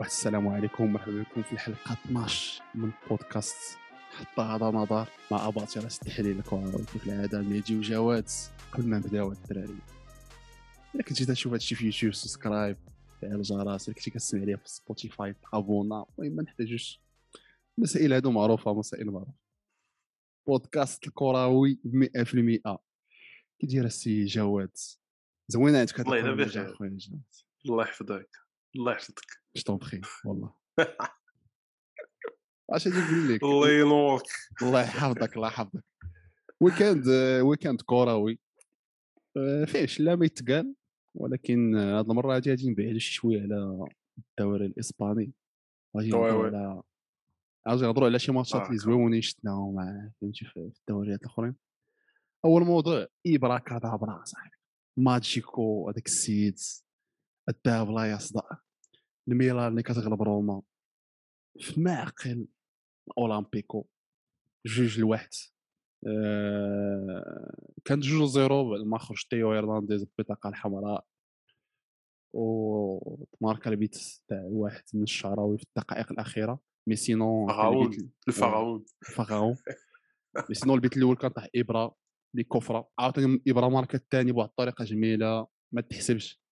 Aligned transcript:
السلام 0.00 0.48
عليكم 0.48 0.84
ومرحبا 0.84 1.22
بكم 1.22 1.42
في 1.42 1.52
الحلقة 1.52 1.92
12 1.92 2.62
من 2.74 2.92
بودكاست 3.10 3.78
حتى 4.10 4.40
هذا 4.40 4.66
نظر. 4.66 5.08
مع 5.30 5.48
اباطره 5.48 5.84
التحليل 5.84 6.38
الكروي 6.38 6.84
كيف 6.92 7.06
العادة 7.06 7.40
نيجي 7.40 7.78
وجواد 7.78 8.28
قبل 8.72 8.86
ما 8.86 8.98
نبداو 8.98 9.32
الدراري 9.32 9.78
إلا 10.94 11.02
كنتي 11.02 11.26
تشوف 11.26 11.52
هادشي 11.52 11.74
في 11.74 11.86
يوتيوب 11.86 12.14
subscribe 12.14 12.76
فعل 13.22 13.34
الجرس 13.34 13.88
الا 13.88 13.94
كنتي 13.94 14.10
كتسمع 14.10 14.44
ليا 14.44 14.56
في 14.56 14.68
سبوتيفاي 14.68 15.34
abonne. 15.54 16.06
المهم 16.18 16.36
ما 16.36 16.42
نحتاجوش 16.42 17.00
المسائل 17.78 18.12
هادو 18.12 18.30
معروفة 18.30 18.74
مسائل 18.74 19.10
معروفة. 19.10 19.32
بودكاست 20.46 21.06
الكروي 21.06 21.78
100% 21.84 22.78
كي 23.58 23.66
داير 23.66 23.84
السي 23.84 24.24
جواد؟ 24.24 24.76
زوينة 25.48 25.78
عندك 25.78 26.00
الله 26.00 26.34
بخير. 26.34 26.76
الله 27.66 27.82
يحفظك. 27.82 28.45
الله 28.76 28.92
يحفظك. 28.92 29.26
je 29.56 29.62
t'en 29.62 29.76
prie 29.76 30.00
والله. 30.24 30.54
اش 32.70 32.88
غادي 32.88 32.98
نقول 32.98 33.34
لك؟ 33.34 33.42
الله 33.42 33.70
ينورك. 33.70 34.22
الله 34.62 34.80
يحفظك 34.80 35.36
الله 35.36 35.48
يحفظك. 35.48 35.84
week-end 36.60 37.08
آه، 37.08 37.42
week-end 37.42 37.80
كروي. 37.80 38.38
آه، 39.36 39.64
فيه 39.64 39.86
شلا 39.86 40.16
ما 40.16 40.24
يتقال 40.26 40.74
ولكن 41.14 41.76
آه، 41.76 41.98
هاد 41.98 42.10
المرة 42.10 42.32
غادي 42.32 42.50
غادي 42.50 42.70
نبعدو 42.70 42.98
شي 42.98 43.12
شوية 43.12 43.42
على 43.42 43.88
الدوري 44.18 44.66
الإسباني. 44.66 45.32
غادي 45.96 46.08
نهضروا. 46.10 46.46
على 46.46 46.82
غادي 47.68 47.82
نهضروا 47.82 48.08
على 48.08 48.18
شي 48.18 48.32
ماتشات 48.32 48.60
آه، 48.60 48.66
اللي. 48.66 48.78
زويونين 48.78 49.20
شفناهم 49.20 49.76
فهمتي 50.20 50.44
في 50.44 50.70
الدوريات 50.80 51.20
الأخرين. 51.20 51.54
أول 52.44 52.62
موضوع 52.62 53.06
إبرا 53.26 53.58
كادابرا 53.58 54.24
صاحبي. 54.24 54.56
ماجيكو 54.96 55.90
هذاك 55.90 56.06
السيد 56.06 56.58
الذهب 57.48 57.90
لا 57.90 58.12
يصدأ 58.12 58.42
الميلان 59.28 59.68
اللي 59.68 59.82
كتغلب 59.82 60.22
روما 60.22 60.62
في 61.60 61.80
معقل 61.80 62.46
أولمبيكو. 63.18 63.86
جوج 64.66 65.00
لواحد. 65.00 65.28
آه، 66.06 67.54
كانت 67.84 68.02
جوج 68.02 68.28
zéro 68.28 68.70
بعد 68.70 68.80
ما 68.80 68.98
خرج 68.98 69.24
تيو 69.30 69.52
هيرنانديز 69.52 70.04
بالبطاقه 70.04 70.48
الحمراء. 70.48 71.04
وتماركا 72.34 73.70
البيت 73.70 73.96
تاع 74.28 74.42
واحد 74.44 74.82
من 74.94 75.02
الشعراوي 75.02 75.58
في 75.58 75.64
الدقائق 75.64 76.12
الأخيرة. 76.12 76.60
mais 76.88 76.96
sinon 76.96 77.50
البيت- 77.84 78.10
الفراون 78.28 78.84
فغاون 79.14 79.56
مي 80.48 80.54
سينون 80.54 80.76
البيت 80.76 80.96
الأول 80.96 81.16
كان 81.16 81.30
طاح 81.30 81.48
ابره 81.56 81.96
اللي 82.34 82.44
كفره 82.44 82.88
عاوتاني 82.98 83.42
ابره 83.48 83.68
ماركا 83.68 83.98
الثاني 83.98 84.32
بواحد 84.32 84.48
الطريقة 84.48 84.84
جميلة 84.84 85.46
ما 85.74 85.80
تحسبش. 85.80 86.42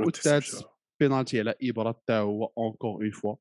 والثالث. 0.00 0.62
بينالتي 1.00 1.38
على 1.38 1.54
ابره 1.62 1.92
حتى 1.92 2.12
هو 2.12 2.52
اونكور 2.58 3.02
اون 3.02 3.10
فوا 3.10 3.36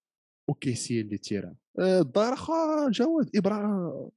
وكيسي 0.50 1.02
اللي 1.02 1.18
تيرا 1.18 1.56
آه، 1.80 2.00
الظاهر 2.00 2.34
اخا 2.34 2.90
جواد 2.92 3.30
ابره 3.36 4.12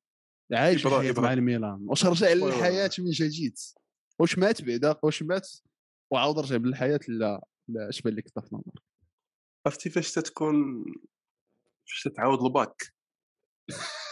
عايش. 0.53 0.87
مع 0.87 1.33
الميلان. 1.33 1.87
واش 1.89 2.07
رجع 2.07 2.33
للحياة 2.33 2.91
من 2.99 3.11
جديد؟ 3.11 3.55
واش 4.21 4.39
مات 4.39 4.63
بعدا؟ 4.63 4.97
واش 5.03 5.23
مات؟ 5.23 5.49
وعاود 6.13 6.39
رجع 6.39 6.57
للحياة 6.57 7.01
لا 7.09 7.47
لا 7.69 7.89
اش 7.89 8.03
بان 8.03 8.15
لك 8.15 8.29
طاف 8.29 8.53
نظر 8.53 8.83
عرفتي 9.67 9.91
فاش 9.91 10.13
تتكون 10.13 10.85
فاش 11.89 12.03
تتعاود 12.03 12.43
الباك؟ 12.43 12.83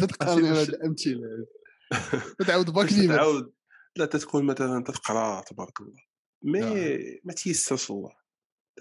تتقارن 0.00 0.44
هاد 0.44 0.68
الأمثلة. 0.68 1.46
تعاود 2.46 2.70
باك 2.70 2.88
ديما 2.88 3.14
تتعاود 3.14 3.52
لا 3.96 4.06
تتكون 4.06 4.44
مثلا 4.44 4.84
تتقرأ 4.84 5.40
تبارك 5.40 5.80
الله 5.80 6.02
مي 6.42 6.62
آه. 6.62 7.18
ما 7.24 7.32
تيسرش 7.32 7.90
الله 7.90 8.16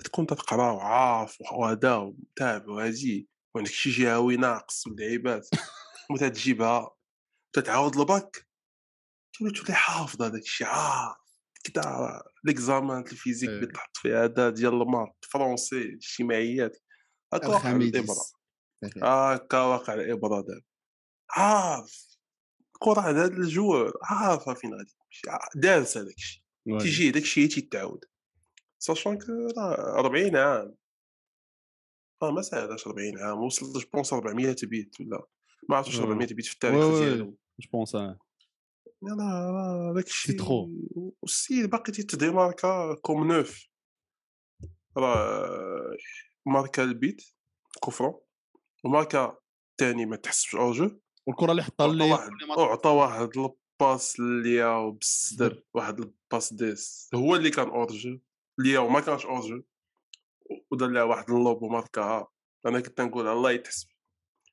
تكون 0.03 0.27
تتقرأ 0.27 0.71
وعارف 0.71 1.41
وهذا 1.41 1.95
ومتابع 1.95 2.73
وهادي 2.73 3.29
وعندك 3.55 3.71
شي 3.71 3.89
جهوي 3.89 4.37
ناقص 4.37 4.87
من 4.87 4.93
اللعيبات 4.93 5.49
وتتجيبها 6.11 6.95
تتعاود 7.55 7.97
الباك 7.97 8.47
تولي 9.33 9.51
تولي 9.51 9.73
حافظ 9.73 10.21
هذاك 10.21 10.41
الشيء 10.41 10.67
عارف 10.67 11.17
كدا 11.63 12.21
ليكزامان 12.43 13.01
الفيزيك 13.01 13.49
إيه. 13.49 13.55
اللي 13.55 13.67
تحط 13.67 13.97
فيه 13.97 14.23
هذا 14.23 14.49
ديال 14.49 14.81
المات 14.81 15.25
فرونسي 15.31 15.77
الاجتماعيات 15.77 16.77
هكا 17.33 17.47
واقع 17.47 17.69
على 17.69 17.85
الابره 17.85 18.23
هكا 19.03 19.59
واقع 19.61 19.93
على 19.93 20.03
الابره 20.03 20.41
دابا 20.41 20.61
عارف 21.29 22.17
الكره 22.75 23.01
هذا 23.01 23.25
الجوار 23.25 23.93
عارفه 24.03 24.53
فين 24.53 24.73
غادي 24.73 24.93
دارس 25.55 25.97
هذاك 25.97 26.15
الشيء. 26.15 26.43
تيجي 26.79 27.11
داك 27.11 27.23
الشيء 27.23 27.49
تيتعاود 27.49 28.05
ساشون 28.79 29.17
كو 29.17 29.31
راه 29.57 29.99
40 29.99 30.35
عام 30.35 30.75
راه 32.23 32.31
ما 32.31 32.41
ساهلاش 32.41 32.87
40 32.87 33.17
عام 33.19 33.43
وصل 33.43 33.79
جو 33.79 33.87
بونس 33.93 34.13
400 34.13 34.55
بيت 34.63 35.01
ولا 35.01 35.25
ما 35.69 35.77
عرفتش 35.77 35.99
آه. 35.99 36.03
400 36.03 36.27
بيت 36.27 36.45
في 36.45 36.53
التاريخ. 36.53 36.99
ديالو 36.99 37.37
جو 37.59 37.69
بونس 37.73 37.95
آه. 37.95 38.19
لا 39.01 39.09
لا 39.09 39.93
داك 39.95 40.05
الشيء 40.07 40.37
ترو. 40.39 40.69
والسيد 41.21 41.69
باقي 41.69 41.91
تيتديماركا 41.91 42.95
كوم 43.01 43.31
نوف 43.31 43.67
راه 44.97 45.97
ماركا 46.45 46.83
البيت 46.83 47.21
كفرو 47.85 48.25
وماركا 48.83 49.37
الثاني 49.71 50.05
ما 50.05 50.15
تحسبش 50.15 50.55
اورجو 50.55 50.99
والكرة 51.27 51.51
اللي 51.51 51.63
حطها 51.63 51.83
عطى 51.83 51.91
اللي 51.93 52.13
وعطى 52.57 52.89
واحد 52.89 53.29
الباس 53.81 54.19
لياو 54.19 54.91
بالصدر 54.91 55.63
واحد 55.73 55.99
الباس 55.99 56.53
ديس 56.53 57.09
هو 57.15 57.35
اللي 57.35 57.49
كان 57.49 57.67
اورجو 57.69 58.19
لياو 58.59 58.89
ما 58.89 58.99
كانش 58.99 59.25
اورجو 59.25 59.63
ودار 60.71 60.89
لها 60.89 61.03
واحد 61.03 61.29
ال 61.29 61.37
lob 61.37 61.61
وماركاها 61.61 62.27
أنا 62.65 62.79
كنت 62.79 63.01
نقول 63.01 63.27
الله 63.27 63.51
يتحسب. 63.51 63.87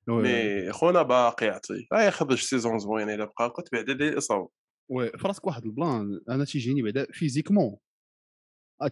mais 0.09 0.72
خونا 0.72 1.03
باقي 1.03 1.47
يعطي. 1.47 1.86
يخرج 1.92 2.38
saison 2.38 2.78
زوينه 2.78 3.14
إلا 3.14 3.25
بقى 3.25 3.50
كنت 3.50 3.72
بعدا 3.72 3.92
ديال 3.92 4.09
الاصابه 4.09 4.48
وي 4.91 5.10
فراسك 5.10 5.47
واحد 5.47 5.64
ال 5.65 5.76
plan 5.76 6.21
أنا 6.28 6.44
تيجيني 6.44 6.82
بعدا 6.82 7.06
physiquement. 7.12 7.76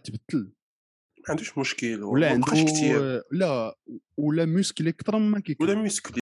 تبدل 0.03 0.53
ما 1.19 1.25
عندوش 1.29 1.57
مشكل 1.57 2.03
ولا 2.03 2.27
ما 2.27 2.33
عنده 2.33 2.45
بقاش 2.45 2.63
كثير 2.63 3.21
لا 3.31 3.75
ولا 4.17 4.45
musclé 4.45 4.89
أكثر 4.89 5.19
مما 5.19 5.39
كيكون. 5.39 5.69
ولا 5.69 5.81
musclé 5.81 6.19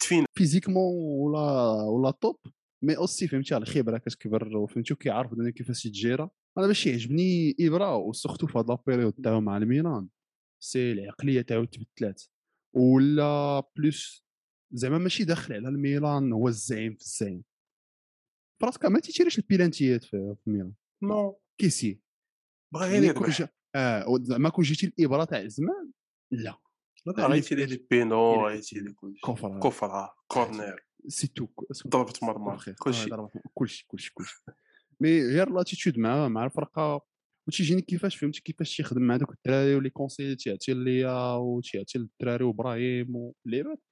تفين 0.00 0.24
physiquement 0.38 0.94
ولا 0.94 1.72
ولا 1.82 2.10
top 2.10 2.36
mais 2.84 2.96
aussi 2.96 3.28
فهمتي 3.28 3.54
على 3.54 3.62
الخبره 3.62 3.98
كتكبر 3.98 4.56
وفهمتي 4.56 4.92
وكيعرف 4.92 5.34
donc 5.34 5.54
كيفاش 5.54 5.86
يت 5.86 6.01
géra 6.01 6.30
أنا 6.58 6.66
باش 6.66 6.86
يعجبني 6.86 7.56
ابرا 7.60 7.94
و 7.94 8.00
surtout 8.00 8.46
في 8.46 8.58
هاد 8.58 8.68
la 8.68 8.78
période 8.78 9.12
تاعو 9.12 9.40
مع 9.40 9.56
الميلان. 9.56 10.08
c'est 10.62 10.92
العقلية 10.92 11.42
تاعو 11.42 11.64
تبدلات. 11.64 12.22
ولا 12.74 13.60
plus 13.76 14.24
زعما 14.72 14.98
ماشي 14.98 15.24
داخل 15.24 15.54
على 15.54 15.68
الميلان 15.68 16.32
هو 16.32 16.48
الزعيم 16.48 16.94
في 16.94 17.02
الزعيم. 17.02 17.44
فراسك 18.62 18.84
ما 18.86 19.00
تيتيريش 19.00 19.38
البيلانتيات 19.38 20.04
في 20.04 20.36
الميلان. 20.46 20.72
non. 21.02 21.40
كيسي 21.60 22.00
بغا 22.74 22.86
غير 22.86 23.02
يعني 23.02 23.12
كون 23.14 23.22
يربح 23.22 23.38
جا- 23.38 23.48
آه 23.74 24.18
زعما 24.20 24.48
كون 24.48 24.64
جيتي 24.64 24.86
إبرا 24.86 25.24
تاع 25.24 25.46
زمان 25.46 25.90
لا. 26.32 26.58
لا 27.06 27.26
غي 27.26 27.34
tirer 27.34 27.54
les 27.54 27.66
les 27.66 27.86
pénos 27.90 28.46
غي 28.46 28.56
tirer 28.56 28.80
les 28.80 28.92
كلشي 28.92 29.20
coup 29.26 29.41
franc 29.41 29.60
coup 29.60 29.84
franc 29.84 30.14
corner. 30.26 30.89
c'est 31.08 31.26
tout 31.26 31.46
ضربة 31.86 32.12
مرمى 32.22 32.58
كلشي 32.78 33.10
كلشي 33.54 33.86
كلشي 33.88 34.12
كلشي 34.14 34.42
mais 35.00 35.22
غير 35.22 35.50
l'attitude 35.50 35.98
مع 35.98 36.28
مع 36.28 36.44
الفرقه 36.44 37.06
وتيجيني 37.48 37.82
كيفاش 37.82 38.16
فهمتي 38.16 38.40
كيفاش 38.40 38.76
تيخدم 38.76 39.02
مع 39.02 39.16
دوك 39.16 39.32
الدراري 39.32 39.74
و 39.74 39.78
les 39.78 39.90
conseils 39.90 40.36
تيعطي 40.36 40.74
لياو 40.74 41.34
وتيعطي 41.34 41.98
للدراري 41.98 42.44
وإبراهيم 42.44 43.16
واللعيبات 43.16 43.82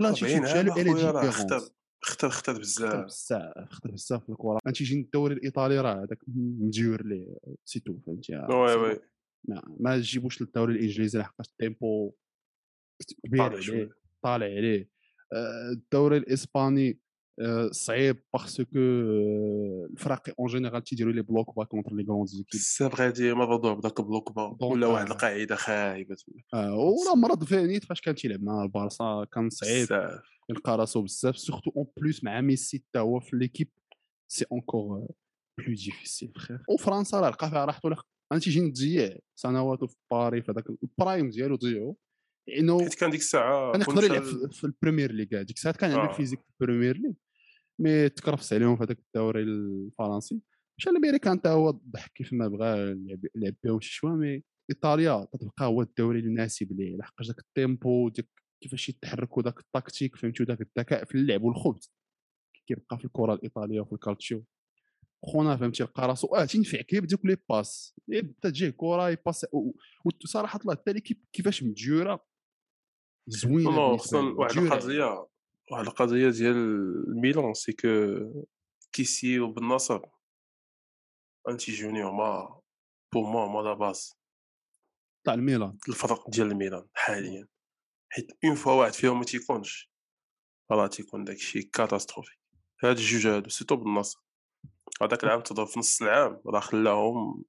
لا 0.00 0.12
طبعين 0.12 0.44
تيجي 0.44 0.58
عام 0.58 0.70
على 0.70 0.82
أخويا 0.82 1.10
راه 1.10 1.22
différence 1.22 1.36
اختار 1.36 1.58
اختار 1.58 1.70
اختار 2.02 2.30
خطر 2.30 2.58
بزاف 2.58 3.04
بزاف 3.04 3.68
خطر 3.70 3.90
بزاف 3.90 4.24
في 4.24 4.28
الكره 4.32 4.58
أنت 4.66 4.76
تيجيني 4.76 5.02
الدوري 5.02 5.34
الإيطالي 5.34 5.80
راه 5.80 5.94
هذاك 6.04 6.18
مديور 6.28 7.06
ليه 7.06 7.36
c'est 7.64 7.80
tout 7.80 7.98
فهمتي. 8.06 8.36
oui 8.36 8.74
oui. 8.74 9.00
ما, 9.48 9.62
ما 9.80 9.98
تجيبوش 9.98 10.42
للدوري 10.42 10.74
الإنجليزي 10.74 11.18
لحقاش 11.18 11.48
ال 11.48 11.59
tempo 11.59 12.14
كبير 13.26 13.40
طالع 13.40 13.52
عليه 13.52 13.60
شوية. 13.60 13.90
طالع 14.22 14.46
عليه. 14.46 14.80
آه، 14.82 15.01
الدوري 15.32 16.16
الإسباني 16.16 16.98
آه، 17.40 17.68
صعيب 17.70 18.22
parce 18.34 18.62
que 18.62 18.78
الفرق 19.92 20.22
en 20.40 20.48
général 20.48 20.84
تيديروا 20.84 21.12
le 21.12 21.22
bloc 21.22 21.56
bas 21.56 21.64
contre 21.64 21.94
les 21.94 22.04
grandes 22.04 22.26
équipes 22.28 22.60
بزاف 22.60 23.00
غادي 23.00 23.32
مرضوع 23.32 23.74
بداك 23.74 24.00
bloc 24.00 24.32
bas. 24.32 24.56
ولا 24.62 24.86
واحد 24.86 25.06
آه. 25.06 25.12
القاعدة 25.12 25.56
خايبة. 25.56 26.16
آه، 26.54 26.74
ولا 26.74 27.14
مرض 27.16 27.44
فانيت 27.44 27.84
فاش 27.84 28.00
كان 28.00 28.14
تيلعب 28.14 28.42
مع 28.42 28.62
البارسا 28.62 29.26
كان 29.32 29.50
صعيب. 29.50 29.88
يلقى 30.50 30.78
راسو 30.78 31.02
بزاف 31.02 31.38
surtout 31.38 31.70
en 31.76 31.86
plus 31.96 32.24
مع 32.24 32.40
ميسي 32.40 32.78
حتى 32.78 32.98
هو 32.98 33.20
في 33.20 33.36
l'équipe 33.36 33.70
c'est 34.32 34.44
encore 34.52 35.06
plus 35.58 35.74
difficile 35.74 36.32
فخير 36.34 36.62
وفرنسا 36.68 37.20
راه 37.20 37.30
لقى 37.30 37.50
فيها 37.50 37.64
راحته 37.64 37.88
أنا 38.32 38.40
تيجيني 38.40 38.70
تضيع. 38.70 39.18
سنواته 39.38 39.86
في 39.86 39.96
باري 40.10 40.42
في 40.42 40.52
هذاك 40.52 40.64
ال 40.82 40.90
prime 40.90 41.30
ديالو 41.30 41.56
ضيعو 41.56 41.96
لأنه 42.48 42.80
حيت 42.80 42.94
كان 42.94 43.10
ديك 43.10 43.20
الساعة 43.20 43.72
كان 43.72 43.80
يقدر 43.80 44.04
يلعب 44.04 44.22
في- 44.52 44.64
البريمير 44.64 45.12
ليغ 45.12 45.26
هذيك 45.40 45.50
الساعات 45.56 45.76
كان 45.76 45.90
عنده 45.90 46.02
آه. 46.02 46.10
ال 46.10 46.13
physique 46.13 46.40
في 46.40 46.46
البريمير 46.60 46.96
ليغ 46.96 47.12
mais 47.78 48.08
تكرفس 48.08 48.52
عليهم 48.52 48.76
في 48.76 48.82
هذاك 48.84 48.98
الدوري 48.98 49.42
الفرنسي. 49.42 50.40
مشى 50.78 50.90
الامريكان 50.90 51.38
حتى 51.38 51.48
هو 51.48 51.70
ضحك 51.70 52.12
كيف 52.12 52.32
ما 52.32 52.48
بغى 52.48 52.94
لعب 53.34 53.54
بهم 53.64 53.80
شي 53.80 53.92
شوية 53.94 54.12
mais 54.12 54.42
إيطاليا 54.70 55.28
تتبقى 55.32 55.64
هو 55.66 55.82
الدوري 55.82 56.18
المناسب 56.20 56.72
ليه 56.72 56.96
لحقاش 56.96 57.26
داك 57.26 57.38
ال 57.38 57.50
tempo 57.50 58.08
ديك 58.08 58.28
كيفاش 58.62 58.88
يتحركوا 58.88 59.42
داك 59.42 59.58
التكتيك 59.60 60.16
فهمتي 60.16 60.42
وداك 60.42 60.60
الذكاء 60.60 61.04
في 61.04 61.14
اللعب 61.14 61.42
والخبث. 61.42 61.92
كيبقى 62.66 62.98
في 62.98 63.04
الكرة 63.04 63.34
الإيطالية 63.34 63.80
وفي 63.80 63.92
الكالتشيو. 63.92 64.44
خونا 65.24 65.56
فهمتي 65.56 65.82
لقى 65.82 66.08
راسو 66.08 66.26
آه 66.26 66.44
تينفع 66.44 66.80
كيف 66.80 67.04
دوك 67.04 67.26
لي 67.26 67.36
باس. 67.50 67.94
يبدا 68.08 68.34
تجيه 68.50 68.70
كرة 68.70 69.10
يباس 69.10 69.46
وصراحة 70.24 70.58
طلع 70.58 70.72
التالي 70.72 71.00
كيفاش 71.32 71.62
مدجوره 71.62 72.24
زوينة 73.26 73.70
نو 73.70 73.96
خصنا 73.96 74.20
واحد. 74.20 74.58
القضية 74.58 75.26
واحد 75.70 75.86
القضية 75.86 76.30
ديال 76.30 76.56
الميلان 77.08 77.54
سي 77.54 77.72
كو 77.72 77.88
كيسيو 78.92 79.52
بالنصر 79.52 80.00
انتي 81.48 81.72
جونيور 81.72 82.12
ما 82.12 82.60
بور 83.12 83.30
موا 83.30 83.48
ما 83.48 83.68
لا 83.68 83.74
باز 83.74 84.14
تاع 85.24 85.34
الميلان. 85.34 85.78
الفرق 85.88 86.30
ديال 86.30 86.46
الميلان 86.46 86.86
حاليا. 86.94 87.48
حيت 88.08 88.32
اون 88.44 88.54
فوا 88.54 88.72
واحد 88.72 88.92
فيهم 88.92 89.18
ما 89.18 89.24
تيكونش 89.24 89.90
راه 90.70 90.86
تيكون 90.86 91.24
داكشي 91.24 91.62
catastrophe 91.62 92.36
هاد 92.84 92.96
الجوج 92.96 93.26
هادو 93.26 93.50
surtout 93.50 93.76
بالناصر. 93.76 94.20
هذاك 95.02 95.24
العام 95.24 95.40
تضرب 95.40 95.66
في 95.66 95.78
نص 95.78 96.02
العام 96.02 96.42
راه 96.46 96.60
خلاهم 96.60 97.44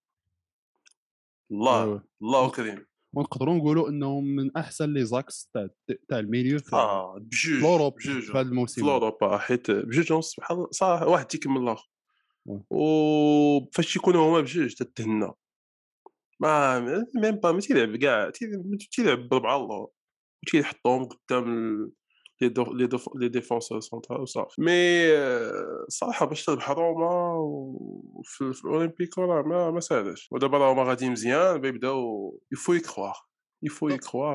الله 1.51 1.83
أيوة. 1.83 2.07
الله 2.21 2.51
كريم 2.51 2.85
ونقدروا 3.13 3.55
نقولوا 3.55 3.89
إنهم 3.89 4.23
من 4.23 4.57
أحسن 4.57 4.93
les 4.93 5.05
axes 5.05 5.49
تاع 5.53 5.67
تاع 6.09 6.19
ال 6.19 6.25
milieu 6.25 6.59
في 6.59 6.75
آه 6.75 7.13
في 7.13 7.19
بجوج 7.59 7.93
بجوج. 7.93 8.23
في 8.23 8.31
هذا 8.31 8.43
في 8.43 8.49
الموسم. 8.49 8.89
اوروبا 8.89 9.37
حيت 9.37 9.71
بجوج 9.71 10.11
ونص 10.13 10.35
بحال 10.39 10.67
صراحة 10.71 11.07
واحد 11.07 11.25
تيكمل 11.25 11.61
الآخر. 11.61 11.89
وفاش 12.69 13.93
تيكونوا 13.93 14.29
هما 14.29 14.41
بجوج 14.41 14.73
تتهنى 14.73 15.31
mais 16.39 16.79
même 17.15 17.35
pas 17.35 17.51
ما 17.51 17.59
تيلعب 17.59 17.95
كاع 17.95 18.29
تي- 18.29 18.61
تيلعب 18.91 19.29
بربعه 19.29 19.57
الله. 19.57 19.87
وتيحطهم 20.47 21.03
قدام 21.05 21.91
les 22.47 22.89
les 23.15 23.27
défenseurs 23.27 23.79
central 23.79 24.21
وصافي 24.21 24.61
mais 24.61 25.07
صراحة 25.87 26.25
باش 26.25 26.45
تربح 26.45 26.69
روما 26.71 27.33
وفي 27.37 28.53
في 28.53 28.65
الاولمبيكو 28.65 29.21
راه 29.21 29.41
ما 29.41 29.71
ما 29.71 29.79
ساهلاش 29.79 30.27
ودابا 30.31 30.57
راه 30.57 30.73
هما 30.73 30.83
غاديين 30.83 31.11
مزيان 31.11 31.57
بيبداو 31.57 32.39
il 32.53 32.60
faut 32.60 32.73
y 32.73 32.78
croire 32.78 33.06
il 33.06 33.15
faut 33.63 33.89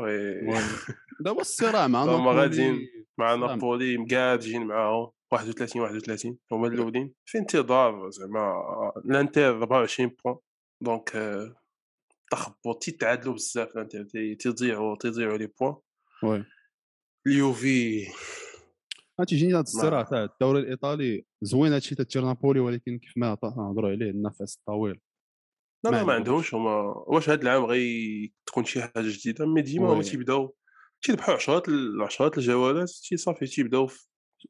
oui. 0.05 0.59
دابا 1.25 1.41
الصراع 1.41 1.87
مع 1.87 2.05
نابولي 2.05 2.41
غاديين 2.41 2.89
مع. 3.19 3.35
نابولي 3.35 3.97
مقادجين 3.99 4.67
معاهم 4.67 5.11
31 5.33 5.83
31 5.83 6.39
هما 6.53 6.67
الأولين. 6.69 7.15
في 7.25 7.39
انتظار 7.39 8.11
زعما 8.11 8.53
الإنتر 9.05 9.49
24 9.49 10.11
points 10.25 10.37
donc 10.81 11.13
تخبط 12.31 12.83
تيتعادلوا 12.83 13.35
بزاف 13.35 13.77
الإنتر 13.77 14.05
تي- 14.05 14.35
تيضيعوا 14.35 14.97
تيضيعوا 14.97 15.37
les 15.39 15.49
points 15.61 15.75
oui. 16.23 16.45
اليوفي 17.27 18.07
تيجيني 19.29 19.53
هذا 19.53 19.61
الصراع 19.61 20.03
تاع 20.03 20.25
الدوري 20.25 20.61
الإيطالي 20.61 21.25
زوين 21.43 21.73
هادشي 21.73 21.95
تاع 21.95 22.23
نابولي 22.23 22.61
ولكن 22.61 22.99
كيف 22.99 23.13
ما 23.17 23.39
نهضروا 23.43 23.91
عليه 23.91 24.11
النفس 24.11 24.57
الطويل 24.59 25.01
لا 25.85 25.91
ما 25.91 26.05
ما 26.05 26.13
عندهمش. 26.13 26.55
هما 26.55 26.81
واش 27.07 27.29
هاد 27.31 27.43
العام 27.43 27.65
غي 27.65 28.33
تكون 28.47 28.65
شي 28.65 28.83
حاجة 28.83 28.93
جديدة 28.97 29.47
mais 29.47 29.63
ديما 29.63 29.93
هما. 29.93 30.03
تيبداو 30.03 30.55
تيربحوا 31.03 31.35
عشرات 31.35 31.63
عشرات 32.03 32.39
الجولات 32.39 32.91
تي 32.91 33.17
صافي 33.17 33.47
تيبداو 33.47 33.89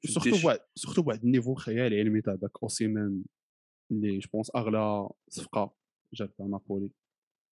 surtout. 0.06 0.42
بواحد 0.42 0.58
surtout 0.75 1.02
بواحد 1.02 1.24
ال 1.25 1.29
niveau 1.29 1.54
خيالي 1.54 2.00
علمي 2.00 2.20
تاع 2.20 2.34
داك 2.34 2.50
اوسيمان 2.62 3.22
اللي 3.92 4.18
je 4.19 4.28
pense 4.32 4.50
أغلى 4.56 5.08
صفقة 5.28 5.74
جابها 6.14 6.48
نابولي 6.48 6.90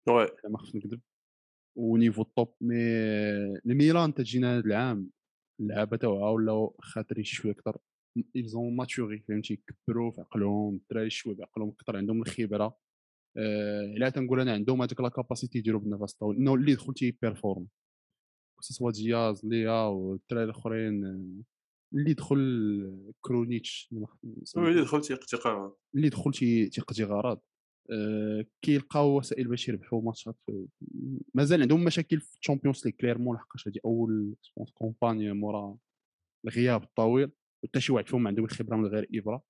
oui 0.08 0.28
ما 0.50 0.58
خفت 0.58 0.76
نكذب 0.76 1.00
و 1.76 1.83
niveau 1.83 2.22
ال 2.22 2.30
top 2.30 2.54
mais 2.60 2.76
الميلان 3.66 4.14
تجينا 4.14 4.58
هذا 4.58 4.64
العام 4.66 5.10
اللعابة 5.60 5.96
تاعها 5.96 6.30
ولاو 6.30 6.76
خاطرين 6.80 7.24
شوية 7.24 7.52
أكثر 7.52 7.76
ils 8.36 8.56
ont 8.56 8.76
maturé 8.76 9.19
فهمتي؟ 9.28 9.56
كبروا 9.56 10.10
في 10.10 10.20
عقلهم 10.20 10.74
الدراري 10.74 11.10
شوية 11.10 11.34
بعقلهم 11.36 11.69
أكثر 11.69 11.96
عندهم 11.96 12.22
الخبرة. 12.22 12.76
آه، 13.36 13.94
لا 13.98 14.08
تنقول 14.08 14.40
أنا 14.40 14.52
عندهم 14.52 14.82
هذيك 14.82 15.00
la 15.00 15.08
capacité 15.08 15.58
يديروا 15.58 15.80
بالنفس 15.80 16.12
الطويل 16.12 16.36
إنه 16.38 16.54
اللي 16.54 16.72
يدخل 16.72 16.94
تي 16.94 17.09
performe 17.09 17.66
soit 18.60 18.90
دياز 18.90 19.46
لياو 19.46 19.82
والدراري 19.86 20.44
الأخرين 20.44 21.04
آه، 21.04 21.42
اللي 21.94 22.10
يدخل 22.10 23.12
كرونيتش 23.20 23.88
اللي 23.92 24.06
سميتو. 24.44 24.70
اللي 24.70 24.82
دخل 24.82 25.00
تيقتقى 25.00 25.76
اللي 25.94 26.08
دخل 26.08 26.30
تي- 26.32 26.69
تيقضي 26.69 27.04
غرض 27.04 27.36
آه، 27.38 27.42
كيلقاو 28.62 29.18
وسائل 29.18 29.48
باش 29.48 29.68
يربحوا 29.68 30.02
ماتشات 30.02 30.36
مازال 31.34 31.62
عندهم 31.62 31.84
مشاكل 31.84 32.20
في 32.20 32.38
الشامبيونز 32.38 32.86
ليغ 32.86 32.94
clairement 32.94 33.36
لحقاش 33.36 33.68
هذه 33.68 33.78
أول 33.84 34.34
campagne 34.74 35.32
مورا 35.32 35.76
الغياب 36.44 36.82
الطويل 36.82 37.30
وحتى 37.64 37.80
شي 37.80 37.92
واحد 37.92 38.08
فيهم 38.08 38.26
عندهم 38.26 38.44
الخبره 38.44 38.76
من 38.76 38.86
غير 38.86 39.08
إبرا. 39.14 39.42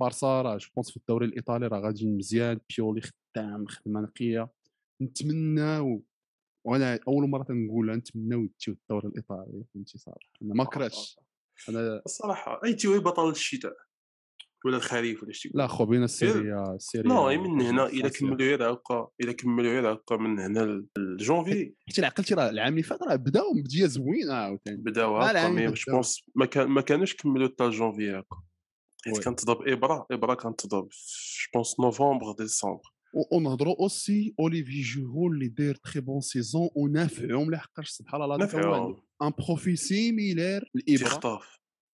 بارسا 0.00 0.42
راه 0.42 0.56
je 0.56 0.68
pense 0.76 0.90
في 0.90 0.96
الدوري 0.96 1.26
الإيطالي 1.26 1.66
راه 1.66 1.80
غاديين 1.80 2.16
مزيان 2.16 2.60
بيولي 2.76 3.00
خدام 3.00 3.66
خدمة 3.66 4.00
نقية. 4.00 4.48
نتمناو 5.02 6.02
وأنا 6.66 7.00
أول 7.08 7.28
مرة 7.28 7.42
تنقولها 7.42 7.96
نتمناو 7.96 8.40
يديو 8.40 8.74
الدوري 8.74 9.08
الإيطالي 9.08 9.64
فهمتي 9.74 9.98
صراحة 9.98 10.30
أنا 10.42 10.54
ما 10.54 10.64
كرهتش. 10.64 11.18
أنا 11.68 12.02
الصراحة 12.06 12.60
اي 12.64 12.74
تيوي 12.74 12.98
بطل 12.98 13.30
الشتاء. 13.30 13.76
ولا 14.64 14.76
الخريف 14.76 15.22
ولا 15.22 15.32
شي. 15.32 15.50
لا 15.54 15.66
خو 15.66 15.84
بين 15.84 16.02
السيريا 16.02 16.74
السيريا 16.74 17.08
لا 17.08 17.14
غير 17.14 17.40
من 17.40 17.60
هنا 17.60 17.86
الا 17.86 18.02
فرنسية. 18.02 18.18
كملوا 18.18 18.36
غير 18.36 18.72
هكا 18.72 19.08
الا 19.20 19.32
كملوا 19.32 19.72
غير 19.72 19.92
هكا 19.92 20.16
من 20.16 20.38
هنا 20.38 20.84
لجونفي 20.98 21.74
حيت 21.86 21.98
الا 21.98 22.06
عقلتي 22.06 22.34
راه 22.34 22.50
العام 22.50 22.72
اللي 22.72 22.82
فات 22.82 23.02
راه 23.02 23.16
بداو 23.16 23.52
بدية 23.64 23.86
زوينة 23.86 24.34
عاوتاني. 24.34 24.76
بداو 24.76 25.18
هكا 25.18 25.48
mais 25.48 25.66
je 25.66 25.92
pense 25.92 26.22
ما 26.34 26.46
كان 26.46 26.68
ما 26.68 26.80
كانوش 26.80 27.14
كملوا 27.14 27.48
حتى 27.48 27.70
جونفي 27.70 28.10
هكا. 28.10 28.36
حيت 29.04 29.18
كانت 29.18 29.40
تضرب 29.40 29.68
إبرا 29.68 30.06
إبرا 30.10 30.34
كانت 30.34 30.60
تضرب 30.60 30.88
je 30.88 31.50
pense 31.54 31.80
novembre 31.80 32.32
décembre. 32.38 32.82
ونهضروا 33.32 33.76
aussi 33.80 34.34
أوليفي 34.40 34.80
جيرو 34.80 35.32
اللي 35.32 35.48
داير 35.48 35.74
très 35.74 36.00
bonne 36.00 36.20
saison 36.20 36.68
ونافعهم 36.74 37.50
لحقاش 37.50 37.88
سبحان 37.88 38.22
الله 38.22 38.36
نفعهم 38.36 38.96
un 39.22 39.32
profil 39.38 39.78
similaire 39.78 40.70
لإبرا 40.76 41.40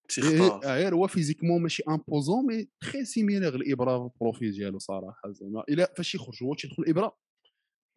تيختالف 0.09 0.65
غير 0.65 0.95
هو 0.95 1.07
physiquement 1.07 1.63
ماشي 1.63 1.83
imposant 1.89 2.47
mais 2.47 2.69
très 2.81 3.05
similaire 3.05 3.55
لإبرا 3.55 4.09
في 4.09 4.15
ال 4.15 4.20
profil 4.20 4.53
ديالو 4.53 4.79
صراحة 4.79 5.31
زعما. 5.31 5.65
إلا 5.69 5.95
فاش 5.97 6.15
يخرج 6.15 6.43
هو 6.43 6.55
تيدخل 6.55 6.83
لإبرا 6.83 7.17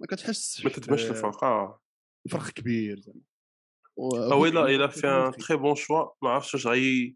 ما 0.01 0.07
كتحسش 0.07 0.65
ما 0.65 0.71
كتبانش 0.71 1.05
الفرق 1.05 1.43
آه. 1.43 1.81
الفرق 2.25 2.49
كبير 2.49 2.99
زعما. 2.99 3.21
أو 4.33 4.45
إلا 4.45 4.65
الا 4.65 4.87
في 4.87 5.07
un 5.07 5.31
très 5.31 5.57
bon 5.57 5.75
choix 5.75 6.05
ما 6.21 6.29
عرفتش 6.29 6.53
واش 6.53 6.67
غي 6.67 7.15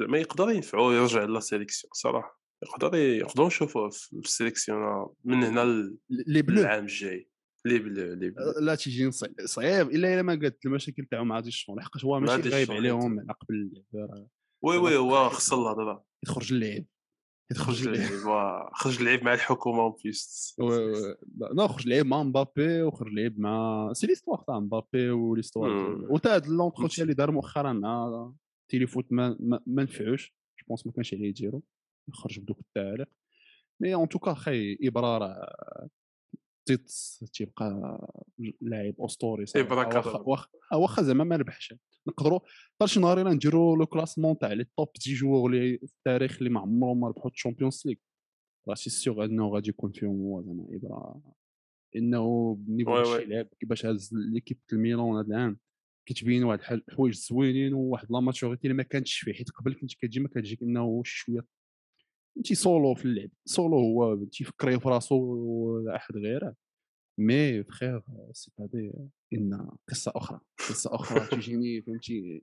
زعما 0.00 0.18
يقدر 0.18 0.50
ينفعو 0.50 0.92
يرجع 0.92 1.24
la 1.24 1.40
sélection 1.40 1.90
صراحة. 1.94 2.40
يقدر 2.62 2.94
يقدروا 2.94 3.46
نشوفوه 3.46 3.90
في 3.90 4.12
ال 4.12 4.21
sélection 4.21 5.06
من 5.24 5.44
هنا 5.44 5.90
للعام 6.10 6.84
الجاي. 6.84 7.29
les 7.66 7.78
Bleus 7.78 8.14
les 8.14 8.34
لا 8.60 8.74
تيجي 8.74 9.10
صعيب 9.44 9.90
إلا 9.90 10.14
إلا 10.14 10.22
ما 10.22 10.32
قالت 10.32 10.66
المشاكل 10.66 11.04
تاعهم 11.04 11.28
مع 11.28 11.40
ديشون 11.40 11.78
لحقاش 11.78 12.04
هو 12.04 12.20
ماشي 12.20 12.48
غايب 12.48 12.70
عليهم 12.70 13.20
على 13.20 13.32
قبل 13.40 13.70
اللعب 13.94 14.28
oui 14.64 14.76
oui 14.76 14.96
هو 14.96 15.28
خص 15.28 15.52
الهضره 15.52 16.04
يخرج 16.24 16.52
اللعب 16.52 16.84
يخرج 17.52 17.76
خرج 17.76 17.88
اللعب 17.88 18.70
خرج 18.74 18.98
اللعيب 18.98 19.24
مع 19.24 19.34
الحكومة 19.34 19.82
en 19.82 19.94
plus 20.04 20.56
لا 21.54 21.66
خرج 21.66 21.88
لعب 21.88 22.06
مع 22.06 22.22
مبابي 22.22 22.82
وخرج 22.82 23.12
لعب 23.12 23.38
مع 23.38 23.88
c'est 23.92 24.06
l'histoire 24.06 24.38
تاع 24.38 24.60
مبابي. 24.60 24.88
ديال- 24.92 26.06
وتا 26.12 26.34
هاد 26.34 26.46
l'entretien. 26.46 27.02
اللي 27.02 27.14
دار 27.14 27.30
مؤخرا 27.30 27.72
مع 27.72 28.32
تيليفوت 28.70 29.12
ما 29.12 29.36
ما, 29.40 29.60
ما 29.66 29.82
نفعوش 29.82 30.34
je 30.60 30.66
pense 30.68 30.86
ما 30.86 30.92
كانش 30.92 31.14
عليه 31.14 31.28
يديرو 31.28 31.62
يخرج 32.08 32.40
بدوك 32.40 32.58
التعاليق 32.60 33.08
mais 33.80 33.94
en 33.94 34.08
tout 34.08 34.23
cas 34.23 34.34
خي 34.34 34.78
إبرا 34.82 35.36
راه 36.70 36.76
تيت 36.76 36.92
تيبقى 37.32 37.98
لاعب 38.60 38.94
أسطوري 39.00 39.44
واخا. 40.06 40.18
واخا 40.26 40.48
واخا 40.76 41.02
زعما 41.02 41.24
ما 41.24 41.36
ربحش 41.36 41.74
نقدروا 42.08 42.40
حتى 42.80 42.86
شي 42.92 43.00
نهار 43.00 43.20
الا 43.20 43.32
نديروا 43.32 43.76
le 43.76 43.86
classement 43.86 44.38
تاع 44.38 44.52
les 44.52 44.64
top 44.64 44.88
10 45.00 45.14
joueurs 45.14 45.50
اللي 45.50 45.78
في 45.78 45.84
التاريخ 45.84 46.38
اللي 46.38 46.50
ما 46.50 46.60
عمرهم 46.60 47.00
ما 47.00 47.08
ربحوا 47.08 47.30
الشامبيونز 47.30 47.82
ليغ 47.86 47.96
راه 48.68 48.74
سي 48.74 48.90
سيغ 48.90 49.24
إنه 49.24 49.48
غادي 49.48 49.68
يكون 49.68 49.92
فيهم 49.92 50.20
هو 50.20 50.42
زعما 50.42 50.66
إبرا 50.70 51.20
إنه 51.96 52.54
بال 52.54 52.63
niveau 52.63 52.90
oui 52.92 53.02
ديال 53.02 53.12
oui. 53.12 53.16
الشي 53.18 53.30
لعب 53.30 53.46
كيفاش 53.60 53.86
هز 53.86 54.10
l'équipe 54.14 54.58
الميلان 54.72 55.16
هذا 55.16 55.26
العام 55.26 55.58
كتبين 56.06 56.44
واحد 56.44 56.82
الحوايج 56.88 57.14
زوينين 57.14 57.74
وواحد 57.74 58.06
la 58.10 58.20
maturité 58.20 58.62
اللي 58.64 58.74
ما 58.74 58.82
كانتش 58.82 59.18
فيه 59.18 59.32
حيت 59.32 59.50
قبل 59.50 59.74
كنت 59.74 59.94
كتجي 59.94 60.20
ما 60.20 60.28
كتجيك 60.28 60.62
إنه 60.62 61.02
شوية 61.04 61.46
en 62.40 62.52
solo 62.52 62.94
في 62.94 63.04
اللعب 63.04 63.30
سولو 63.44 63.76
هو 63.76 64.24
تيفكر 64.24 64.78
في 64.78 64.88
راسو 64.88 65.14
ولا 65.14 65.96
أحد 65.96 66.16
غيره 66.16 66.56
mais 67.18 67.64
frère 67.64 68.02
c'est 68.32 68.52
هادي 68.60 68.92
إن 69.32 69.68
قصة 69.88 70.12
أخرى 70.16 70.40
قصة 70.58 70.94
أخرى 70.94 71.26
تجيني 71.26 71.82
فهمتي 71.82 72.42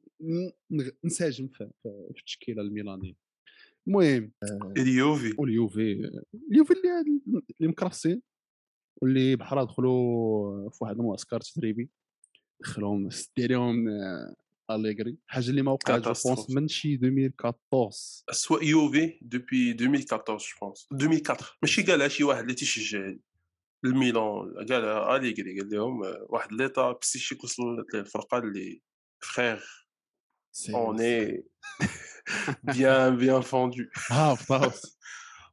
نساجم 1.06 1.48
في, 1.48 1.72
التشكيلة 2.10 2.62
الميلانية. 2.62 3.14
المهم 3.88 4.32
اليوفي 4.78 5.36
واليوفي 5.38 5.92
اليوفي 6.52 6.74
اللي 6.74 7.22
اللي 7.60 7.72
مكرفسين 7.72 8.22
واللي 9.02 9.36
بحال 9.36 9.66
دخلوا 9.66 10.70
في 10.70 10.78
واحد 10.82 10.96
المعسكر 11.00 11.40
تدريبي 11.40 11.90
دخلهم 12.62 13.10
سدي 13.10 13.48
لهم 13.48 13.90
آه، 13.90 14.36
اليغري 14.72 15.18
حاجة 15.28 15.50
اللي 15.50 15.62
ما 15.62 15.72
وقعت 15.72 16.02
je 16.02 16.14
pense. 16.36 16.50
من 16.50 16.68
شي 16.68 16.94
2014 16.94 18.24
اسوء 18.30 18.64
يوفي 18.64 19.20
دوبي 19.22 19.72
2014 19.72 20.50
جو 20.54 20.68
بونس 20.68 20.88
2004 20.94 21.38
ماشي 21.62 21.82
قالها 21.82 22.08
شي 22.08 22.24
واحد 22.24 22.42
اللي 22.42 22.54
تيشجع 22.54 23.14
الميلان 23.86 24.54
قالها 24.70 25.16
اليغري 25.16 25.60
قال 25.60 25.70
لهم 25.70 26.02
واحد 26.30 26.52
ليطا 26.54 26.92
بسيشيك 26.92 27.44
وصل 27.44 27.64
للفرقه 27.94 28.38
اللي 28.38 28.82
فخير 29.24 29.64
سي- 30.52 30.74
اوني 30.74 31.44
بيان 32.64 33.18
بيان 33.18 33.42
فوندو 33.42 33.84
هابط 34.10 34.52
هابط 34.52 34.98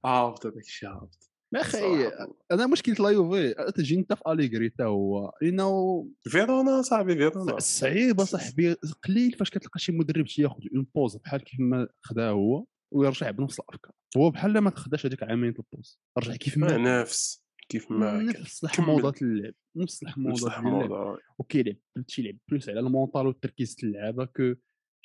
عرفت 0.04 0.47
هذاك 0.47 0.56
الشيء 0.64 0.88
عرفت 0.88 1.30
يا 1.54 1.61
أخي 1.61 1.78
صراحة. 1.78 2.34
أنا 2.52 2.66
مشكلة 2.66 2.94
لا 2.99 3.08
يوفي 3.08 3.54
تجي 3.76 3.94
أنت 3.99 4.12
في 4.12 4.23
اليغري 4.26 4.70
حتى 4.70 4.82
هو 4.82 5.32
لأنه 5.42 6.08
فيرونا 6.20 6.82
صاحبي 6.82 7.14
فيرونا. 7.14 7.58
صعيب 7.58 8.20
اصاحبي 8.20 8.73
قليل 9.04 9.32
فاش 9.32 9.50
كتلقى 9.50 9.80
شي 9.80 9.92
مدرب 9.92 10.25
تياخذ 10.25 10.62
une 10.74 10.86
pause 10.94 11.16
بحال 11.16 11.44
كيف 11.44 11.61
ما 11.61 11.88
خداها 12.02 12.30
هو 12.30 12.64
ويرجع 12.94 13.30
بنفس 13.30 13.61
الأفكار. 13.61 13.92
هو 14.16 14.30
بحال 14.30 14.58
ما 14.58 14.70
تخداش 14.70 15.06
هذيك 15.06 15.23
عامين 15.23 15.54
ال 15.58 15.65
pause 15.65 16.00
رجع 16.18 16.37
كيف 16.37 16.58
ما 16.58 16.78
ما 16.78 17.00
نفس. 17.00 17.44
كيف 17.68 17.90
ما. 17.90 18.23
نفس 18.23 18.64
الحموضات 18.64 19.23
اللعب 19.23 19.54
نفس 19.76 20.02
الحموضات 20.02 20.58
اللعب. 20.58 21.18
وكيلعب 21.38 21.76
تيلعب 22.08 22.37
plus 22.48 22.68
على 22.68 22.80
ال 22.80 22.87
mental 22.87 23.26
والتركيز 23.26 23.75
تاع 23.75 23.88
اللعابه 23.88 24.25
que 24.24 24.54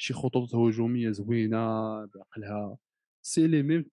شي 0.01 0.13
خطوط 0.13 0.55
هجوميه 0.55 1.11
زوينه 1.11 1.59
بعقلها 2.05 2.77
c'est 3.25 3.47
les 3.47 3.63
mêmes 3.63 3.85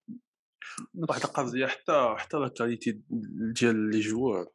واحد 0.95 1.21
القضية 1.25 1.67
حتى 1.67 2.15
حتى 2.17 2.37
la 2.37 2.49
qualité 2.49 3.01
ديال 3.61 3.91
les 3.91 4.01
joueurs 4.01 4.47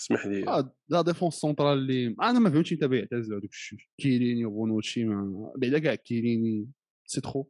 اسمح 0.00 0.26
لي. 0.26 0.70
la 0.88 1.02
défense 1.02 1.34
centrale 1.34 1.78
اللي 1.78 2.16
أنا 2.22 2.38
ما 2.38 2.50
فهمتش 2.50 2.72
أنت 2.72 2.84
بيعتز 2.84 3.32
هذوك 3.32 3.44
الشوج 3.44 3.78
كيليني 3.98 4.44
وبونوتشي 4.44 5.04
ما 5.04 5.52
بعدا 5.56 5.78
كاع 5.78 5.94
كيليني 5.94 6.68
c'est 7.06 7.20
trop 7.20 7.44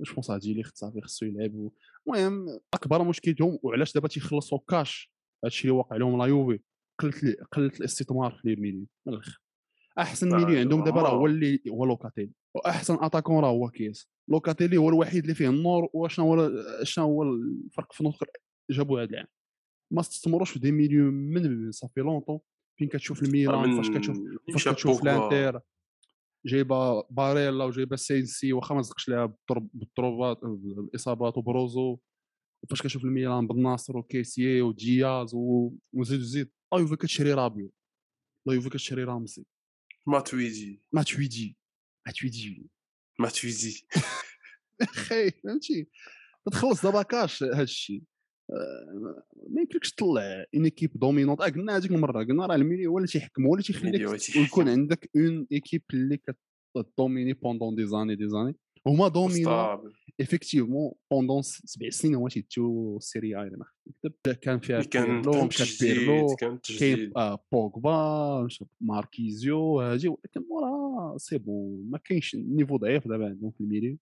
je 0.00 0.14
pense 0.14 0.30
هادي 0.30 0.52
اللي 0.52 0.62
صافي 0.74 1.00
خصو 1.00 1.26
يلعب 1.26 1.70
المهم 2.06 2.60
أكبر 2.74 3.04
مشكلتهم 3.04 3.58
وعلاش 3.62 3.94
دابا 3.94 4.08
تيخلصوا 4.08 4.58
كاش 4.68 5.12
هادشي 5.44 5.62
اللي 5.62 5.78
واقع 5.78 5.96
لهم 5.96 6.18
لا 6.18 6.26
يوفي. 6.26 6.60
قلت 6.98 7.24
لي 7.24 7.36
قلت 7.52 7.80
الاستثمار 7.80 8.32
في 8.42 8.48
les 8.48 8.56
milieux 8.56 8.86
من 9.06 9.12
الآخر. 9.12 9.42
أحسن 9.98 10.36
milieu 10.36 10.58
عندهم 10.58 10.84
دابا 10.84 11.02
راه 11.02 11.10
هو. 11.10 11.26
اللي 11.26 11.62
هو 11.68 11.84
لوكاتيلي 11.84 12.32
وأحسن 12.54 12.98
attaquant 13.00 13.38
راه 13.44 13.48
هو 13.50 13.68
كيس. 13.70 14.08
لوكاتيلي 14.28 14.76
هو 14.76 14.88
الوحيد 14.88 15.22
اللي 15.22 15.34
فيه 15.34 15.48
النور 15.48 15.88
وشنو 15.94 16.34
هو 16.34 16.50
شنو 16.82 17.04
هو 17.04 17.22
الفرق 17.22 17.92
في 17.92 18.00
النص 18.00 18.18
جابوا 18.70 19.02
هذا 19.02 19.10
العام 19.10 19.26
ما 19.92 20.00
استثمروش 20.00 20.50
في 20.50 20.58
des 20.58 20.72
milieux 20.72 21.10
من 21.10 21.70
صافي 21.72 22.00
longtemps. 22.00 22.38
فين 22.78 22.88
كتشوف 22.88 23.22
الميلان؟ 23.22 23.76
فاش 23.76 23.90
كتشوف 23.90 24.18
فاش 24.52 24.68
كتشوف 24.68 25.04
لانتر 25.04 25.60
جايبة 26.46 27.02
باريلا 27.10 27.64
وجايبة 27.64 27.96
سينسي 27.96 28.52
واخا 28.52 28.74
ما 28.74 28.82
صدقش 28.82 29.08
لها 29.08 29.26
بالضرب- 29.26 29.68
بالضربات 29.74 30.40
بالإصابات 30.44 31.38
وبروزو. 31.38 31.98
وفاش 32.64 32.82
كتشوف 32.82 33.04
الميلان 33.04 33.46
بالناصر 33.46 33.96
وكيسيه 33.96 34.62
ودياز 34.62 35.34
وزيد 35.34 36.20
وزيد. 36.20 36.50
لا 36.72 36.78
يوفي 36.78 36.96
كتشري 36.96 37.32
رابيو. 37.32 37.72
لا 38.46 38.54
يوفي 38.54 38.68
كتشري 38.70 39.04
رامسي. 39.04 39.46
ماتويدي. 40.06 40.82
ماتويدي. 40.92 41.56
ماتويدي 42.06 42.70
ماتويدي 43.18 43.86
أخي 44.82 45.30
فهمتي؟ 45.30 45.86
تخلص 46.52 46.82
دابا 46.82 47.02
كاش 47.02 47.42
هذا 47.42 47.62
الشيء 47.62 48.02
آه، 48.50 49.22
ما 49.48 49.60
يمكنكش 49.60 49.92
تطلع 49.92 50.44
ان 50.54 50.64
ايكيب 50.64 50.90
دومينونت 50.94 51.42
قلنا 51.42 51.76
هذيك 51.76 51.90
المرة 51.90 52.24
قلنا 52.24 52.46
راه 52.46 52.54
الميليو 52.54 52.90
هو 52.90 52.98
اللي 52.98 53.08
تيحكم 53.08 53.46
هو 53.46 53.54
اللي 53.54 53.64
تيخليك. 53.64 54.08
ويكون 54.36 54.68
عندك 54.68 55.10
اون 55.16 55.46
ايكيب 55.52 55.82
اللي 55.94 56.18
كتدوميني 56.76 57.32
بوندون 57.32 57.74
دي 57.74 57.86
زاني 57.86 58.16
دي 58.16 58.28
زاني 58.28 58.56
هما 58.86 59.08
دومينا 59.08 59.82
ستابل 60.12 60.20
ايفيكتيفمون 60.20 60.92
بوندون 61.10 61.42
سبع 61.42 61.90
سنين 61.90 62.14
هما 62.14 62.28
تيتو 62.28 62.98
سيري 63.00 63.34
اي 63.42 63.50
ما 63.50 63.64
نكتب 63.88 64.32
كان 64.32 64.58
فيها 64.60 64.82
كان 64.82 65.22
بيرلو 65.22 65.32
كان 65.32 65.46
مشى 65.46 65.86
بيرلو 65.86 66.26
تجديد 66.26 66.36
كان 66.38 66.48
كاين 66.58 66.60
تجديد 66.60 67.12
آه، 67.16 67.38
بوغبا 67.52 68.42
مشى 68.44 68.64
ماركيزيو 68.80 69.80
هادي 69.80 70.08
ولكن 70.08 70.44
مورا 70.50 71.18
سي 71.18 71.38
بون 71.38 71.90
ما 71.90 71.98
كاينش 71.98 72.34
النيفو 72.34 72.76
ضعيف 72.76 73.08
دابا 73.08 73.26
عندهم 73.26 73.50
في 73.50 73.60
الميليو 73.60 73.98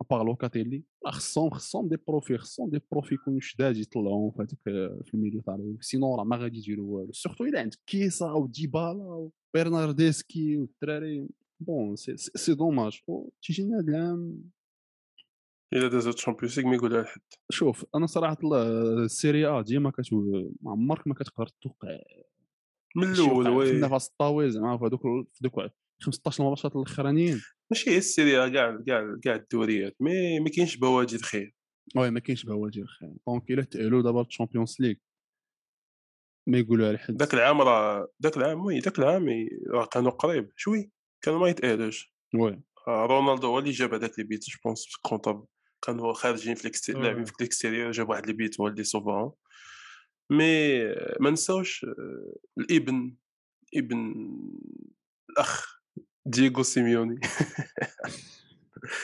à 0.00 0.05
part 0.05 0.24
لوكاتيلي 0.24 0.82
راه 1.06 1.10
خصهم 1.10 1.50
خصهم 1.50 1.88
des 1.88 1.96
profils 2.08 2.38
خصهم 2.38 2.70
des 2.70 2.80
profils 2.92 3.14
يكونوا 3.14 3.40
شداد 3.40 3.76
يطلعوهم 3.76 4.30
في 4.30 4.42
هذيك 4.42 4.58
في 5.06 5.14
ال 5.14 5.18
milieu 5.18 5.40
تاع 5.40 5.54
الويف. 5.54 5.84
sinon 5.84 6.16
راه 6.16 6.24
ما 6.24 6.36
غادي 6.36 6.58
يديروا 6.58 6.98
والو 6.98 7.12
surtout 7.12 7.44
الا 7.44 7.60
عندك 7.60 7.78
كيسا 7.86 8.30
وديبالا 8.32 9.30
وبرنارديسكي 9.54 10.56
والدراري 10.56 11.28
bon 11.60 11.96
c'est 11.96 12.16
c'est- 12.16 12.30
c'est 12.34 12.54
dommage 12.54 13.00
و 13.08 13.28
تيجينا 13.42 13.78
هذا 13.80 13.88
العام 13.88 14.42
الا 15.72 15.88
دازت 15.88 16.14
تشامبيونز 16.14 16.58
ليغ 16.60 16.68
ما 16.68 16.74
يقولها 16.74 17.02
لحد 17.02 17.20
شوف 17.50 17.84
أنا 17.94 18.06
صراحة 18.06 18.36
ال- 18.44 19.04
السيريا 19.04 19.58
ا 19.58 19.62
ديما 19.62 19.90
كت 19.90 20.12
ما 20.62 20.70
عمرك 20.70 21.06
ما 21.06 21.14
كتقدر 21.14 21.46
توقع 21.62 21.98
من 22.96 23.12
الأول 23.12 23.44
في 23.44 23.50
oui. 23.50 23.70
النفس 23.70 24.08
الطويل 24.08 24.50
زعما 24.50 24.78
في 24.78 24.84
هذوك 24.84 25.02
في 25.32 25.38
دوك 25.40 25.54
15 26.02 26.44
مباشره 26.44 26.78
الأخرانيين. 26.78 27.40
ماشي 27.70 27.90
هي 27.90 27.96
السيريا 27.98 28.48
كاع 28.48 28.78
كاع 28.86 29.16
كاع 29.22 29.34
الدوريات 29.34 29.96
mais 30.00 30.40
ما 30.40 30.50
كاينش 30.50 30.76
بواجد 30.76 31.20
خير. 31.22 31.54
oui 31.96 32.10
ما 32.10 32.20
كاينش 32.20 32.44
بواجر 32.44 32.86
خير. 32.86 33.12
donc 33.26 33.50
إلا 33.50 33.62
تاهلوا 33.62 34.02
دابا 34.02 34.20
الشامبيونز 34.22 34.76
ليغ 34.80 34.94
ما 36.48 36.58
يقولوها 36.58 36.92
لحد 36.92 37.16
ذاك 37.22 37.34
العام 37.34 37.60
راه 37.62 38.08
ذاك 38.22 38.36
العام 38.36 38.64
oui 38.64 38.78
ذاك 38.78 38.98
العام 38.98 39.26
راه 39.70 39.86
كانوا 39.86 40.10
قريب 40.10 40.50
شوي 40.56 40.90
كانوا 41.24 41.38
ما 41.40 41.48
يتأهلوش 41.48 42.14
oui. 42.34 42.62
آه، 42.88 43.06
رونالدو 43.06 43.46
هو 43.46 43.58
اللي 43.58 43.70
جاب 43.70 43.94
هذاك 43.94 44.18
le 44.18 44.24
but 44.24 44.40
je 44.50 44.58
pense 44.64 44.86
في 44.86 44.98
كونطاب 45.02 45.44
كانوا 45.86 46.12
خارجين 46.12 46.54
في 46.54 46.64
ال 46.64 46.68
extérieur 46.68 47.02
آه. 47.02 47.06
لاعبين 47.06 47.24
في 47.24 47.32
ال 47.40 47.45
extérieur 47.45 47.90
جاب 47.90 48.08
واحد 48.08 48.26
le 48.26 48.32
but 48.32 48.60
هو 48.60 48.68
اللي 48.68 48.84
صوفاهم 48.84 49.32
mais 50.30 50.82
آه، 50.82 51.16
ما 51.20 51.30
نساوش 51.30 51.84
آه، 51.84 52.34
الابن 52.58 53.14
ابن 53.76 54.14
الأخ 55.30 55.80
دييغو 56.26 56.62
سيميوني. 56.62 57.20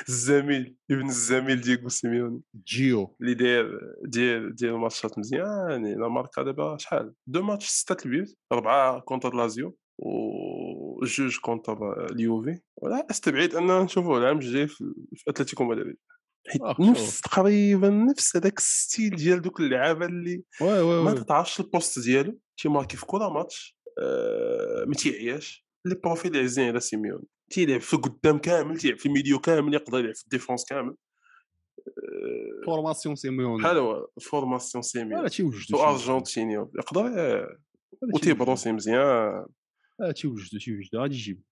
الزميل 0.09 0.77
ابن 0.91 1.07
الزميل 1.07 1.61
دييغو 1.61 1.89
سيميوني. 1.89 2.41
جيو. 2.67 3.17
اللي 3.21 3.35
داير 3.35 3.81
داير 4.05 4.51
داير 4.51 4.77
ماتشات 4.77 5.19
مزيان 5.19 6.01
لا 6.01 6.09
ماركا 6.09 6.43
دابا 6.43 6.77
شحال؟ 6.77 7.15
deux 7.27 7.43
matchs 7.43 7.67
ستة 7.67 8.05
ال 8.05 8.11
buts 8.11 8.37
ربعة 8.53 9.01
contre 9.01 9.35
لازيو 9.35 9.79
وجوج 9.99 11.39
contre 11.39 12.07
اليوفي 12.11 12.61
ولا 12.77 13.07
أستبعد 13.11 13.55
اننا 13.55 13.83
نشوفوه 13.83 14.19
العام 14.19 14.39
الجاي 14.39 14.69
في 14.69 14.95
أتلتيكو 15.29 15.65
مدريد. 15.65 15.97
حيت 16.51 16.81
نفس 16.81 17.21
تقريبا 17.21 17.89
نفس 17.91 18.37
هذاك 18.37 18.59
ال 18.59 18.69
style 18.69 19.17
ديال 19.17 19.43
دوك 19.43 19.61
اللعابة 19.61 20.07
اللي 20.07 20.43
oui 20.61 20.81
oui 20.81 21.05
ما 21.05 21.13
تتعرفش 21.13 21.61
ال 21.61 21.67
poste 21.67 21.99
ديالو 21.99 22.39
تيماركي 22.57 22.97
في 22.97 23.07
كره 23.07 23.29
ماتش 23.29 23.81
آه، 23.99 24.85
ما 24.87 24.95
تيعياش. 24.95 25.67
les 25.85 25.95
profils 25.95 26.37
عزيزين 26.37 26.69
على 26.69 26.81
سيميون. 26.81 27.23
تيلعب 27.51 27.81
في 27.81 27.97
قدام 27.97 28.39
كامل 28.39 28.79
تيلعب 28.79 28.99
في 28.99 29.07
ال 29.07 29.12
milieu 29.12 29.39
كامل 29.39 29.75
يقدر 29.75 29.99
يلعب 29.99 30.15
في 30.15 30.25
ال 30.25 30.30
défense 30.30 30.65
كامل. 30.65 30.95
آه، 31.89 32.67
formation 32.67 33.17
سيميون 33.17 33.63
بحال 33.63 33.77
هو 33.77 34.09
formation 34.21 34.83
سيميون 34.83 35.29
تو 35.69 35.83
ارجنتينيو 35.83 36.73
يقدر 36.79 37.07
آه، 37.07 37.59
وتي 38.15 38.32
presser 38.32 38.73
مزيان. 38.73 39.47
تيوجدوا 40.17 40.59
تيوجدوا 40.61 41.03
غادي 41.03 41.15
يجيب. 41.15 41.43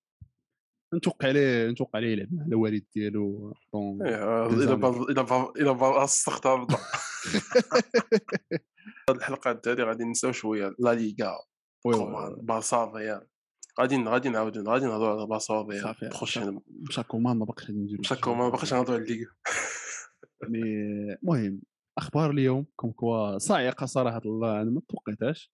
نتوقع 0.94 1.28
عليه 1.28 1.70
نتوقع 1.70 1.96
عليه 1.98 2.12
يلعب 2.12 2.28
مع 2.32 2.44
الوالد 2.46 2.84
ديالو. 2.94 3.54
Des 3.54 3.74
إلى 3.74 4.74
إلى 5.10 5.26
إلى 5.60 5.74
بر- 5.74 6.04
استخدم 6.04 6.66
هاد 9.08 9.16
الحلقات 9.16 9.68
هذه 9.68 9.82
غادي 9.82 10.04
نساو 10.04 10.32
شوية 10.32 10.74
لا 10.78 10.94
ليغا 10.94 11.38
بارسا 12.40 12.84
ريال 12.84 13.26
غادي 13.80 14.04
غادي 14.04 14.28
نعاودو 14.28 14.70
غادي 14.70 14.84
نهضروا 14.86 15.18
على 15.18 15.26
بارسا 15.26 15.62
ريال 15.62 15.82
صافي 15.82 16.08
prochainement 16.08 17.36
ما 17.36 17.44
باقيش 17.44 17.64
غادي 17.66 17.78
نديرو 17.78 18.00
prochainement 18.00 18.38
ما 18.38 18.48
بقاش 18.48 18.74
نهضروا 18.74 18.96
على 18.96 19.04
الليغا. 19.04 19.30
mais 20.48 20.62
المهم 21.22 21.62
أخبار 21.98 22.30
اليوم 22.30 22.66
comme 22.76 22.90
quoi 22.92 23.38
صاعقة 23.38 23.86
صراحة 23.86 24.20
الله 24.26 24.62
أنا 24.62 24.70
ما 24.70 24.82
توقعتهاش. 24.88 25.52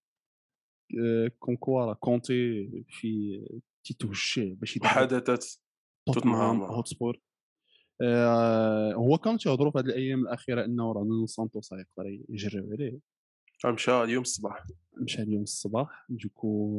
آه، 1.01 1.31
comme 1.39 1.57
quoi 1.57 1.85
راه 1.85 1.95
كونتي 1.95 2.71
في 2.89 3.41
تيتوجه 3.85 4.55
باش 4.55 4.79
محادثات 4.79 5.45
توتنهام 6.07 6.57
توتنهام. 6.57 6.63
هوتسبور 6.63 7.21
آه، 8.03 8.93
هو 8.93 9.19
كانوا 9.19 9.39
تيهضروا 9.39 9.71
في 9.73 9.79
هذه 9.79 9.85
الأيام 9.85 10.21
الأخيرة 10.21 10.65
إنه 10.65 10.93
راه 10.93 11.05
نونو 11.05 11.27
سانتوس 11.27 11.73
يقدر 11.73 12.19
يجرب 12.29 12.73
عليه 12.73 12.99
مشى 13.67 14.03
اليوم 14.03 14.23
الصباح 14.23 14.65
مشى 15.01 15.23
اليوم 15.23 15.43
الصباح 15.43 16.07
donc 16.09 16.71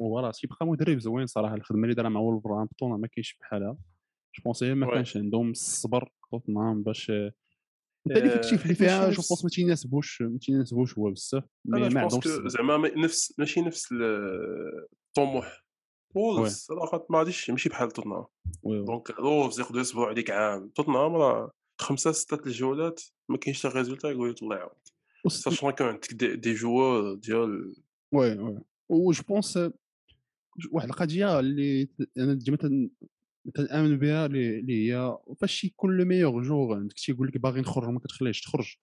هو 0.00 0.18
راه 0.20 0.30
تيبقى 0.30 0.66
مدرب 0.66 0.98
زوين 0.98 1.26
صراحة 1.26 1.54
الخدمة 1.54 1.82
اللي 1.82 1.94
دارها 1.94 2.08
مع 2.10 2.20
ولفرهامبتون 2.20 3.00
ما 3.00 3.06
كاينش 3.06 3.38
بحالها 3.40 3.76
je 4.36 4.42
pense 4.44 4.62
ما. 4.62 4.94
كانش 4.94 5.16
عندهم 5.16 5.50
الصبر 5.50 6.12
توتنهام 6.30 6.82
باش 6.82 7.10
انت 7.10 8.18
l'effectif 8.18 8.52
اللي 8.62 8.68
ماشي 8.68 8.74
فيها 8.74 9.10
je 9.10 9.22
pense 9.30 9.44
ما 9.44 9.50
تيناسبوش 9.50 10.22
ما 10.22 10.38
تيناسبوش 10.38 10.98
هو 10.98 11.10
بزاف 11.10 11.44
ما 11.64 12.00
عندهمش. 12.00 12.24
زعما 12.46 12.76
ما- 12.76 12.98
نفس 12.98 13.34
ماشي 13.38 13.60
نفس 13.60 13.92
ال- 13.92 14.86
الطموح 15.08 15.63
وولفز 16.14 16.52
صراحة 16.56 17.06
ما 17.10 17.18
غاديش 17.18 17.50
ماشي 17.50 17.68
بحال 17.68 17.90
توتنهام. 17.90 18.24
donc 18.64 19.18
وولفز 19.18 19.60
يقدروا 19.60 19.80
يصبروا 19.80 20.06
عليك 20.06 20.30
عام. 20.30 20.68
توتنهام 20.68 21.14
راه 21.16 21.50
خمسة 21.80 22.12
ستة 22.12 22.46
الجولات 22.46 23.02
ما 23.28 23.36
كاينش 23.36 23.66
حتى 23.66 23.78
résultat 23.78 24.10
يقول 24.10 24.30
يطلع. 24.30 24.56
يعاود 24.56 24.72
sachant 25.28 25.70
que 25.70 25.88
عندك 25.88 26.14
des, 26.14 26.54
joueurs 26.54 27.14
ديال 27.14 27.74
oui 28.12 28.38
oui. 28.38 28.60
و 28.88 28.99
je 28.99 29.22
pense 29.28 29.58
واحد 30.72 30.88
القضية 30.88 31.40
اللي 31.40 31.88
أنا 32.18 32.34
ديما 32.34 32.56
تن- 32.56 32.90
تنأمن 33.54 33.98
بها 33.98 34.26
اللي 34.26 34.92
هي 34.92 35.18
فاش 35.40 35.64
يكون 35.64 35.96
le 35.96 36.04
meilleur 36.04 36.42
joueur 36.42 36.76
عندك 36.76 36.94
تيقول 36.94 37.28
لك 37.28 37.38
باغي 37.38 37.60
نخرج 37.60 37.88
ما 37.88 38.00
كتخليهش 38.00 38.40
تخرج. 38.40 38.76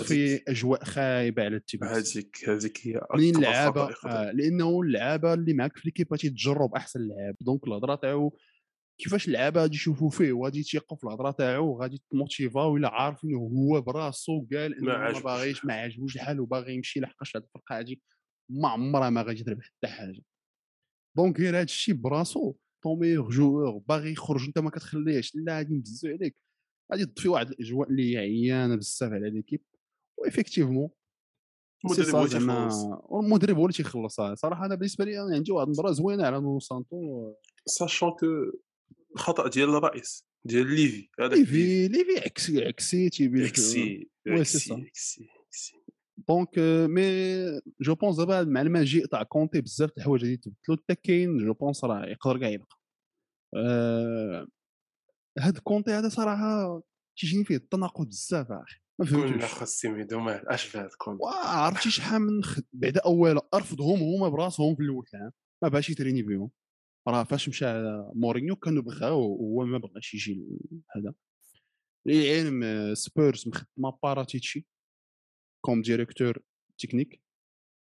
هذيك- 0.00 0.48
أجواء 0.48 0.84
خايبة 0.84 1.42
على 1.44 1.56
التيباس 1.56 2.16
هذيك 2.16 2.48
هذيك 2.48 2.86
هي 2.86 3.00
منين 3.14 3.36
اللعابه 3.36 3.94
آه 4.06 4.30
لأنه 4.32 4.80
اللعابة 4.80 5.34
اللي 5.34 5.54
معاك 5.54 5.76
في 5.76 5.82
l'équipe 5.84 6.16
تيتجرب 6.16 6.74
أحسن 6.74 7.00
لعاب. 7.08 7.36
donc 7.40 7.66
الهضرة 7.66 7.94
تاعو 7.94 8.38
كيفاش 9.00 9.28
اللعابة 9.28 9.60
غادي 9.60 9.74
يشوفوا 9.74 10.10
فيه؟ 10.10 10.32
وغادي 10.32 10.62
تيقوا 10.62 10.96
في 10.98 11.04
الهضرة 11.04 11.30
تاعو 11.30 11.72
وغادي 11.74 12.02
تموتيفاو 12.10 12.76
الا 12.76 12.88
عارفين 12.88 13.34
هو 13.34 13.80
براسو 13.80 14.46
قال 14.52 14.74
إنه 14.78 14.86
ما. 14.86 15.20
باغيش 15.20 15.64
ما 15.64 15.74
عاجبوش 15.74 16.16
الحال 16.16 16.40
وباغي 16.40 16.74
يمشي 16.74 17.00
لحقاش 17.00 17.36
هاد 17.36 17.42
الفرقة 17.42 17.78
هادي. 17.78 18.02
ما 18.50 18.68
عمرها 18.68 19.10
ما 19.10 19.22
غادي 19.22 19.44
تربح 19.44 19.64
حتى 19.64 19.86
حاجة. 19.92 20.22
donc 21.16 21.40
غير 21.40 21.58
هاد 21.60 21.64
الشيء 21.68 21.94
براسو 21.94 22.54
ton 22.84 22.98
meilleur 23.00 23.30
joueur 23.30 23.78
باغي 23.88 24.12
يخرج 24.12 24.46
أنت 24.46 24.58
ما 24.58 24.70
كتخليهش 24.70 25.32
لا 25.34 25.56
غادي 25.56 25.74
نبزو 25.74 26.08
عليك. 26.08 26.36
غادي 26.92 27.06
تضفي 27.06 27.28
واحد 27.28 27.48
الأجواء 27.50 27.90
اللي 27.90 28.12
هي 28.12 28.18
عيانة 28.18 28.76
بزاف 28.76 29.12
على 29.12 29.30
l'équipe 29.30 29.62
و 30.26 30.31
effectivement 30.31 30.90
المدرب 31.84 32.16
اللي 32.16 32.28
زعما 32.28 32.68
المدرب 33.12 33.56
هو 33.56 33.62
اللي 33.62 33.76
تيخلص. 33.76 34.20
صراحة 34.20 34.66
أنا 34.66 34.74
بالنسبة 34.74 35.04
لي 35.04 35.22
أنا 35.22 35.34
عندي 35.34 35.52
واحد 35.52 35.66
النظره 35.66 35.92
زوينة 35.92 36.26
على 36.26 36.40
نونو 36.40 36.60
سانتو 36.60 37.32
ساشون 37.66 38.10
كو 38.10 38.26
الخطا 39.14 39.48
ديال 39.48 39.68
الرئيس 39.68 40.26
ديال 40.44 40.66
ليفي 40.74 41.08
ليفي 41.20 41.88
ليفي 41.88 42.18
عكسي 42.24 42.64
عكسي 42.64 43.08
تيبي. 43.08 43.46
اكسي 43.46 44.08
اكسي 44.26 45.28
دونك 46.28 46.58
مي 46.88 47.02
جو 47.80 47.94
بونس 47.94 48.16
دابا 48.16 48.44
مع 48.44 48.60
المجيء 48.60 49.06
تاع 49.06 49.22
كونتي 49.22 49.60
بزاف 49.60 49.90
د 49.90 49.92
الحوايج 49.98 50.22
غادي 50.22 50.36
تبدلوا 50.36 50.76
حتى 50.84 50.94
كاين 50.94 51.38
جو 51.38 51.54
بونس 51.54 51.84
راه 51.84 52.06
يقدر 52.06 52.38
كاع 52.40 52.48
يبقى. 52.48 52.76
آه، 53.56 54.46
هاد 55.38 55.58
كونتي 55.58 55.90
هذا 55.90 56.08
صراحة 56.08 56.82
تيجيني 57.18 57.44
فيه 57.44 57.56
التناقض 57.56 58.06
بزاف 58.06 58.52
أخي. 58.52 58.80
ما 58.98 59.46
خاصي 59.46 59.88
ميدو 59.88 60.20
مال 60.20 60.48
اش 60.48 60.64
فات 60.64 60.94
كون 60.94 61.16
واه 61.20 61.46
عرفتي 61.46 61.90
شحال 61.90 62.20
من 62.20 62.42
خد... 62.44 62.64
بعدا 62.72 63.00
أولا 63.04 63.48
رفضهم 63.54 63.98
هما 64.02 64.28
براسهم 64.28 64.76
في 64.76 64.82
الأول 64.82 65.04
العام. 65.14 65.32
ما 65.62 65.68
بغاش 65.68 65.90
ي 65.90 65.93
entraîner 65.93 66.22
بهم 66.22 66.50
راه 67.08 67.24
فاش 67.24 67.48
مشى 67.48 67.66
مورينيو 68.14 68.56
كانوا 68.56 68.82
بغاو 68.82 69.20
وهو 69.20 69.64
ما 69.66 69.78
بغاش 69.78 70.14
يجي 70.14 70.46
هذا. 70.96 71.14
للعلم 72.06 72.62
آه، 72.62 72.94
سبيرز 72.94 73.48
مخدمة 73.48 73.98
باراتيتشي 74.02 74.66
comme 75.64 75.82
directeur 75.82 76.38
technique 76.78 77.20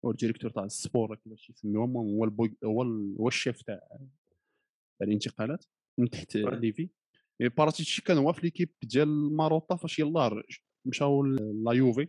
هو 0.05 0.11
ال 0.11 0.15
directeur 0.15 0.51
تاع 0.51 0.63
السبيرز 0.63 1.15
كيفاش 1.15 1.49
يسميوهم 1.49 1.97
هو 1.97 2.23
البوي 2.23 2.57
هو 2.65 2.83
هو 3.19 3.27
الشيف 3.27 3.61
تاع 3.61 3.79
الانتقالات 5.01 5.65
من 5.99 6.09
تحت. 6.09 6.35
ليفي. 6.35 6.89
باراتيتشي 7.39 8.01
كان 8.01 8.17
هو 8.17 8.33
في 8.33 8.41
l'équipe 8.41 8.73
ديال 8.83 9.35
ماروتا 9.35 9.75
فاش 9.75 9.99
يلاه 9.99 10.43
مشاو 10.85 11.23
لا 11.25 11.71
يوفي 11.71 12.07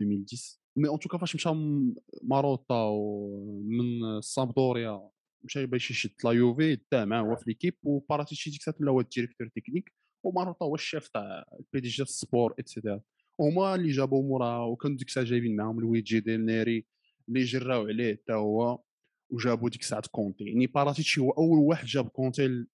2010 0.00 0.58
mais 0.76 0.88
en 0.88 0.98
tout 0.98 1.09
cas 1.09 1.18
فاش 1.18 1.34
مشى 1.34 1.48
م- 1.50 1.94
ماروتا 2.22 2.74
ومن 2.74 4.20
سامبدوريا 4.20 5.10
مشى 5.44 5.66
باش 5.66 5.90
يشد 5.90 6.10
لا 6.24 6.30
يوفي 6.32 6.78
دا 6.92 7.04
معاه 7.04 7.22
هو 7.22 7.36
في 7.36 7.44
ليكيب 7.46 7.74
وباراتيتشي 7.82 8.50
ديك 8.50 8.60
الساعة 8.60 8.74
هو 8.90 9.00
الديريكتور 9.00 9.48
تكنيك 9.56 9.92
وماروتا 10.24 10.64
هو 10.64 10.74
الشيف 10.74 11.08
تاع 11.08 11.44
البي 11.60 11.80
دي 11.80 11.88
جي 11.88 12.02
السبور 12.02 12.54
اتسيتيرا 12.58 13.00
هما 13.40 13.74
اللي 13.74 13.90
جابوا 13.90 14.22
مورا 14.22 14.64
وكانوا 14.64 14.96
ديك 14.96 15.08
الساعة 15.08 15.26
جايبين 15.26 15.56
معاهم 15.56 15.80
لويجي 15.80 16.20
ديل 16.20 16.46
نيري 16.46 16.86
اللي 17.28 17.44
جراو 17.44 17.86
عليه 17.86 18.14
حتى 18.14 18.32
هو 18.32 18.82
وجابوا 19.30 19.68
ديك 19.68 19.80
الساعة 19.80 20.02
كونتي 20.10 20.44
يعني 20.44 20.66
باراتيتشي 20.66 21.20
هو 21.20 21.30
أول 21.30 21.58
واحد 21.58 21.86
جاب 21.86 22.08
كونتي 22.08 22.66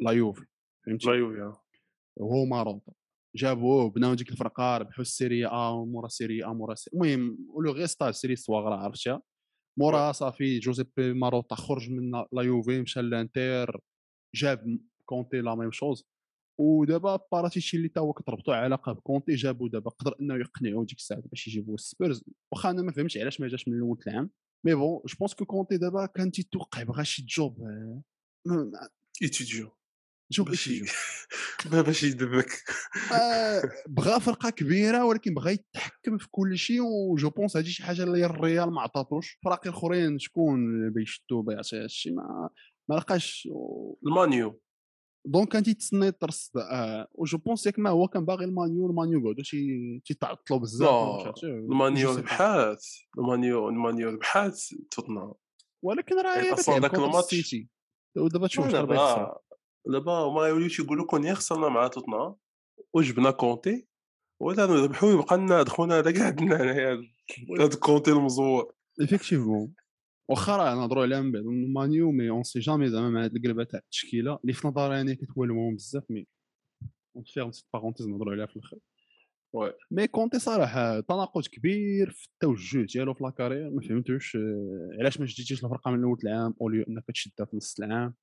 لا 0.00 0.10
يوفي. 0.10 0.44
فهمتي؟ 0.86 1.06
لا 1.06 1.14
يوفي 1.14 1.58
وهو 2.16 2.44
ماروتا. 2.44 2.92
جابوه 3.36 3.90
بناو 3.90 4.14
ديك 4.14 4.30
الفرقه 4.30 4.76
ربحوا 4.76 5.02
السيريا 5.02 5.48
آ 5.48 5.84
مورا 5.84 6.08
سيريا 6.08 6.46
آ 6.46 6.52
مورا 6.52 6.74
سيريا 6.74 6.94
المهم 6.94 7.38
ولو 7.48 7.72
غيستا 7.72 8.12
سيري 8.12 8.36
سواغ 8.36 8.64
راه 8.64 8.76
عرفتها 8.76 9.22
مورا 9.78 10.12
صافي 10.12 10.58
جوزيبي 10.58 11.12
ماروتا 11.12 11.54
خرج 11.54 11.90
من 11.90 12.10
لا 12.32 12.42
يوفي 12.42 12.82
مشى 12.82 13.02
لانتر 13.02 13.80
جاب 14.34 14.78
كونتي 15.04 15.40
la 15.40 15.54
même 15.54 15.70
chose. 15.70 16.04
ودابا 16.60 17.20
باراتيتشي 17.32 17.76
اللي 17.76 17.88
تا 17.88 18.00
هو 18.00 18.12
كتربطوا 18.12 18.54
علاقة 18.54 18.92
بكونتي 18.92 19.34
جابوا 19.34 19.68
دابا 19.68 19.90
قدر 19.90 20.16
إنه 20.20 20.34
يقنعوا 20.34 20.84
ديك 20.84 20.98
الساعة 20.98 21.20
باش 21.20 21.48
يجيبوا 21.48 21.74
السبيرز 21.74 22.24
واخا 22.52 22.70
أنا 22.70 22.82
ما 22.82 22.92
فهمتش 22.92 23.18
علاش 23.18 23.40
ما 23.40 23.48
جاش 23.48 23.68
من 23.68 23.74
الأول 23.74 23.98
العام. 24.06 24.30
mais 24.66 24.74
bon 24.74 25.00
je 25.06 25.16
pense 25.18 25.34
que 25.34 25.44
كونتي 25.44 25.76
دابا 25.76 26.06
كان 26.06 26.30
تيتوقع 26.30 26.82
بغا 26.82 27.02
شي 27.02 27.22
job. 27.22 27.60
آه، 27.60 28.02
job 30.34 30.48
باش 30.48 30.70
باش 31.86 32.02
يدبك. 32.02 32.50
آه، 33.12 33.62
بغى 33.96 34.20
فرقة 34.20 34.50
كبيرة 34.50 35.04
ولكن 35.04 35.34
بغى 35.34 35.52
يتحكم 35.52 36.18
في 36.18 36.28
كل 36.30 36.58
شيء 36.58 36.80
و 36.82 36.98
je 36.98 37.30
pense 37.30 37.56
هذه 37.56 37.64
شي 37.64 37.82
حاجة 37.82 38.02
اللي 38.02 38.24
الريال 38.26 38.70
ما 38.70 38.80
عطاتوش. 38.80 39.38
فرق 39.44 39.60
الأخرين 39.66 40.18
شكون 40.18 40.90
بيشدوا 40.90 41.42
بيعطي 41.42 41.76
هادشي 41.82 42.10
ما 42.10 42.48
ما 42.90 42.94
لقاش. 42.94 43.48
المانيو. 44.06 44.60
donc 45.26 45.48
كان 45.48 45.62
تيتسنى 45.62 46.06
يترصد 46.06 46.56
آه 46.58 47.08
و 47.14 47.22
je 47.22 47.38
pense 47.38 47.66
ياك 47.66 47.78
ما 47.78 47.90
هو 47.90 48.08
كان 48.08 48.24
باغي 48.24 48.44
المانيو 48.44 48.86
المانيو 48.90 49.26
قعدوا 49.26 49.42
شي 49.44 49.66
تيتعطلوا 50.04 50.58
بزاف 50.58 50.88
عرفتي، 51.26 51.46
المانيو. 51.46 52.10
ربحات 52.16 52.84
المانيو 53.18 53.68
المانيو 53.68 54.10
ربحات 54.10 54.60
توتنهام. 54.90 55.32
ولكن 55.84 56.16
راه 56.20 56.34
يعني 56.36 56.48
contre 56.50 57.04
الماتش- 57.04 57.56
ودابا 58.16 58.46
تشوف 58.46 58.66
دابا 59.86 60.12
هما 60.12 60.46
يوليو 60.46 60.68
تيقولوا 60.68 61.06
كون 61.06 61.24
يا 61.24 61.34
خسرنا 61.34 61.68
مع 61.68 61.88
توتنهام 61.88 62.36
وجبنا 62.94 63.30
كونتي؟ 63.30 63.86
ولا 64.40 64.66
نربحوا 64.66 65.12
يبقى 65.12 65.36
لنا 65.36 65.60
هاد 65.60 65.68
خونا 65.68 65.98
هذا 65.98 66.10
كاع 66.10 66.26
عندنا 66.26 66.62
هنايا 66.62 67.02
هاد 67.60 67.74
كونتي 67.74 68.10
المزور. 68.10 68.74
effectivement 69.00 69.74
واخا 70.30 70.56
راه 70.56 70.74
نهضروا 70.74 71.02
عليها 71.02 71.20
من 71.20 71.32
بعد 71.32 71.42
مانيو 71.74 72.10
mais 72.10 72.30
on 72.30 72.42
sait 72.42 72.60
jamais 72.60 72.88
زعما 72.88 73.10
مع 73.10 73.24
هاد 73.24 73.36
القلبه 73.36 73.64
تاع 73.64 73.80
التشكيلة 73.80 74.38
اللي 74.42 74.52
في 74.52 74.68
نظري 74.68 75.00
أنا 75.00 75.14
كتولمهم 75.14 75.74
بزاف 75.74 76.10
mais 76.10 76.26
on 77.16 77.24
ferme 77.24 77.52
cette 77.52 77.66
parenthèse 77.72 78.08
نهضروا 78.08 78.32
عليها 78.32 78.46
في 78.46 78.56
الآخر 78.56 78.78
oui. 79.52 79.72
mais 79.90 80.06
كونتي 80.06 80.38
صراحة 80.38 81.00
تناقض 81.00 81.46
كبير 81.46 82.10
في 82.10 82.26
التوجه 82.26 82.86
ديالو 82.86 83.14
في 83.14 83.24
la 83.24 83.33
carrière 83.33 83.70
ما 83.70 83.80
فهمتوش 83.80 84.36
آه، 84.36 84.96
علاش 85.00 85.20
ما 85.20 85.26
شديتيش 85.26 85.64
الفرقة 85.64 85.90
من 85.90 86.04
أول 86.04 86.18
العام 86.24 86.54
au 86.60 86.68
lieu 86.68 86.84
أنك 86.88 87.04
تشدها 87.08 87.46
في 87.46 87.56
نص 87.56 87.80
العام؟ 87.80 88.14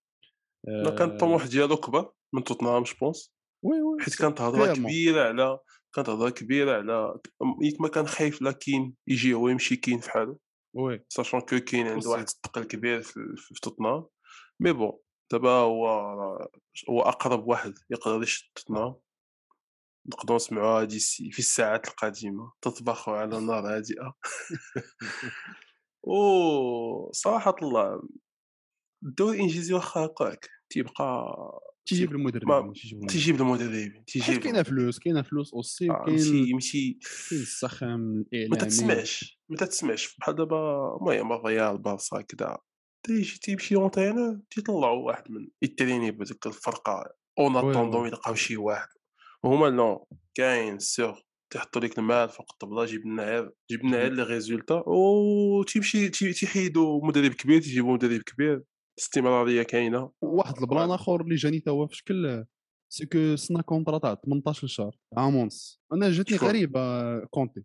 لا 0.63 0.89
كان 0.95 1.10
الطموح 1.10 1.45
ديالو 1.45 1.78
كبر 1.78 2.12
من 2.34 2.43
توتنهام 2.43 2.84
je 2.84 2.98
pense 2.98 3.34
oui 3.64 3.82
oui 3.82 4.04
حيت 4.04 4.15
كانت 4.15 4.41
هضرة. 4.41 4.74
كبيرة 4.74 5.28
على 5.28 5.60
كانت 5.93 6.10
هضرة 6.10 6.30
كبيرة 6.30 6.78
على 6.78 7.19
ياك 7.62 7.82
ما 7.82 7.88
كان 7.88 8.08
خايف 8.08 8.41
لا 8.41 8.52
كين 8.52 8.95
يجي 9.08 9.34
هو 9.34 9.47
يمشي 9.47 9.76
كين 9.76 10.00
في 10.00 10.12
حاله. 10.12 10.38
oui. 10.74 11.06
sachant 11.10 11.40
que 11.42 11.60
كاين 11.60 11.88
عنده. 11.88 12.10
واحد 12.10 12.24
الثقل 12.24 12.63
كبير 12.63 13.02
في, 13.02 13.19
في 13.38 13.62
توتنهام. 13.62 14.06
mais 14.60 14.74
bon 14.74 14.92
دابا 15.32 15.50
هو 15.50 15.88
هو 16.89 17.02
أقرب 17.02 17.47
واحد 17.47 17.74
يقدر 17.89 18.24
يشد 18.24 18.47
توتنهام. 18.56 18.95
نقدروا 20.06 20.36
نسمعوها 20.36 20.82
هادي 20.82 21.00
في 21.32 21.39
الساعات 21.39 21.88
القادمة. 21.88 22.52
تطبخ 22.62 23.10
على 23.10 23.39
نار 23.39 23.76
هادئة. 23.76 24.13
أو 26.08 27.12
صراحة 27.12 27.56
الله. 27.62 28.02
الدوري 29.04 29.38
الانجليزي 29.38 29.74
واخا 29.74 30.06
هكاك 30.06 30.50
تيبقى 30.70 31.26
تيجيب 31.86 32.12
المدرب 32.12 32.48
ما- 32.48 32.62
ماشي 32.62 32.88
يجيب 32.88 32.98
المدرب. 32.98 33.12
تيجيب 33.12 33.42
المدربين 33.42 34.06
تيجيب 34.06 34.40
كاينة 34.40 34.64
فلوس 34.64 35.00
كاينة 35.00 35.22
فلوس 35.22 35.54
اوسي 35.54 35.90
آه، 35.90 35.94
وكاين 36.02 36.16
ماشي 36.16 36.54
ماشي 36.54 37.00
كاين 37.30 37.42
السخام 37.42 38.26
الإعلامي. 38.34 38.50
ما 38.50 38.56
تتسمعش 38.58 39.40
ما 39.50 39.58
تتسمعش 39.58 40.16
بحال 40.20 40.36
دابا 40.36 40.58
المهم 41.02 41.34
الريال 41.34 41.78
بارسا 41.78 42.22
كدا 42.22 42.58
تيجي 43.04 43.40
تيمشي 43.40 43.76
entraîneur 43.76 44.40
تيطلعوا 44.50 45.06
واحد 45.08 45.32
من 45.32 45.48
يتريني 45.62 46.12
بهذيك 46.12 46.48
الفرقة 46.48 47.04
en 47.40 47.58
attendant. 47.58 48.08
يلقاو 48.08 48.36
شي 48.36 48.58
واحد. 48.58 48.88
وهما 49.44 49.70
non 49.70 50.08
كاين 50.36 50.80
سيغ 50.80 51.16
تيحطوا 51.50 51.82
لك 51.82 52.00
المال 52.00 52.30
فوق 52.30 52.46
الطبلة 52.52 52.86
جيب 52.86 53.06
لنا 53.06 53.24
غير 53.24 53.52
جيب 53.72 53.86
لنا 53.86 53.98
غير 53.98 54.14
les 54.14 54.24
résultats 54.24 54.84
و 54.88 55.64
تيمشي 55.64 56.10
تي- 56.10 56.34
تيحيدوا 56.34 57.08
مدرب 57.08 57.32
كبير 57.34 57.62
تيجيبوا 57.62 57.94
مدرب 57.94 58.22
كبير. 58.22 58.62
الاستمراريه 59.06 59.64
كاينة. 59.64 60.12
واحد 60.22 60.58
ال 60.58 60.64
plan 60.64 60.92
آخر 60.92 61.22
اللي 61.22 61.36
جاني 61.36 61.60
تا 61.60 61.72
هو 61.72 61.88
في 61.88 61.96
شكل 61.96 62.46
c'est 62.94 63.06
que 63.06 63.36
سنا 63.36 63.62
contrat 63.62 63.98
تاع 63.98 64.16
18 64.16 64.68
شهر 64.68 64.98
عام 65.18 65.36
ونص 65.36 65.82
أنا 65.94 66.12
جاتني؟ 66.12 66.38
غريبة 66.38 66.80
كونتي. 67.26 67.64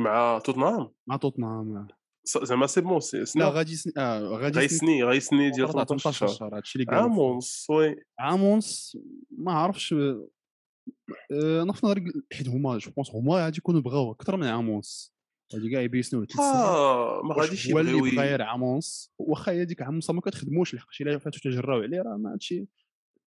مع 0.00 0.38
توتنهام؟ 0.44 0.90
مع 1.08 1.16
توتنهام 1.16 1.88
ص- 2.26 2.44
زعما 2.44 2.66
c'est 2.66 2.80
bon 2.80 3.00
c'est 3.00 3.18
là 3.18 3.24
سنا 3.24 3.48
غادي 3.48 3.74
سني 3.76 3.92
آه 3.98 4.20
غادي 4.20 4.54
سني 4.54 4.62
غيسني 4.62 5.04
غيسني 5.04 5.50
ديال 5.50 5.66
contrat 5.66 5.84
تاع 5.84 5.96
18 5.96 6.26
شهر 6.26 6.56
هادشي 6.56 6.78
اللي 6.78 6.90
قالوا 6.90 7.02
عام 7.02 7.18
ونص 7.18 7.66
oui 7.70 7.96
عام 8.18 8.42
ونص 8.42 8.96
ما 9.38 9.52
عرفتش 9.52 9.92
آه، 9.92 11.62
أنا 11.62 11.72
في 11.72 11.86
نظري 11.86 12.04
حيت 12.32 12.48
هما 12.48 12.78
je 12.78 12.90
pense 12.90 13.10
هما 13.10 13.34
غادي 13.44 13.58
يكونوا 13.58 13.80
بغاو 13.80 14.12
أكثر 14.12 14.36
من 14.36 14.46
عام 14.46 14.68
ونص 14.68 15.13
غادي 15.54 15.70
كاع 15.70 15.86
ثلاث 15.86 16.06
سنين 16.06 16.26
آه 16.38 17.22
ما 17.22 17.34
غاديش 17.34 17.72
هو 17.72 17.80
اللي 17.80 17.92
بغا 17.92 18.22
غير 18.22 18.42
عام 18.42 18.62
ونص 18.62 19.12
واخا 19.18 19.52
هي 19.52 19.64
ديك 19.64 19.82
عام 19.82 19.94
ونص 19.94 20.10
ما 20.10 20.20
كتخدموش 20.20 20.74
لحقاش 20.74 21.02
إلا 21.02 21.18
فاتوا 21.18 21.40
تجراو 21.40 21.82
عليه 21.82 22.02
راه 22.02 22.16
ما 22.16 22.32
هادشي 22.32 22.66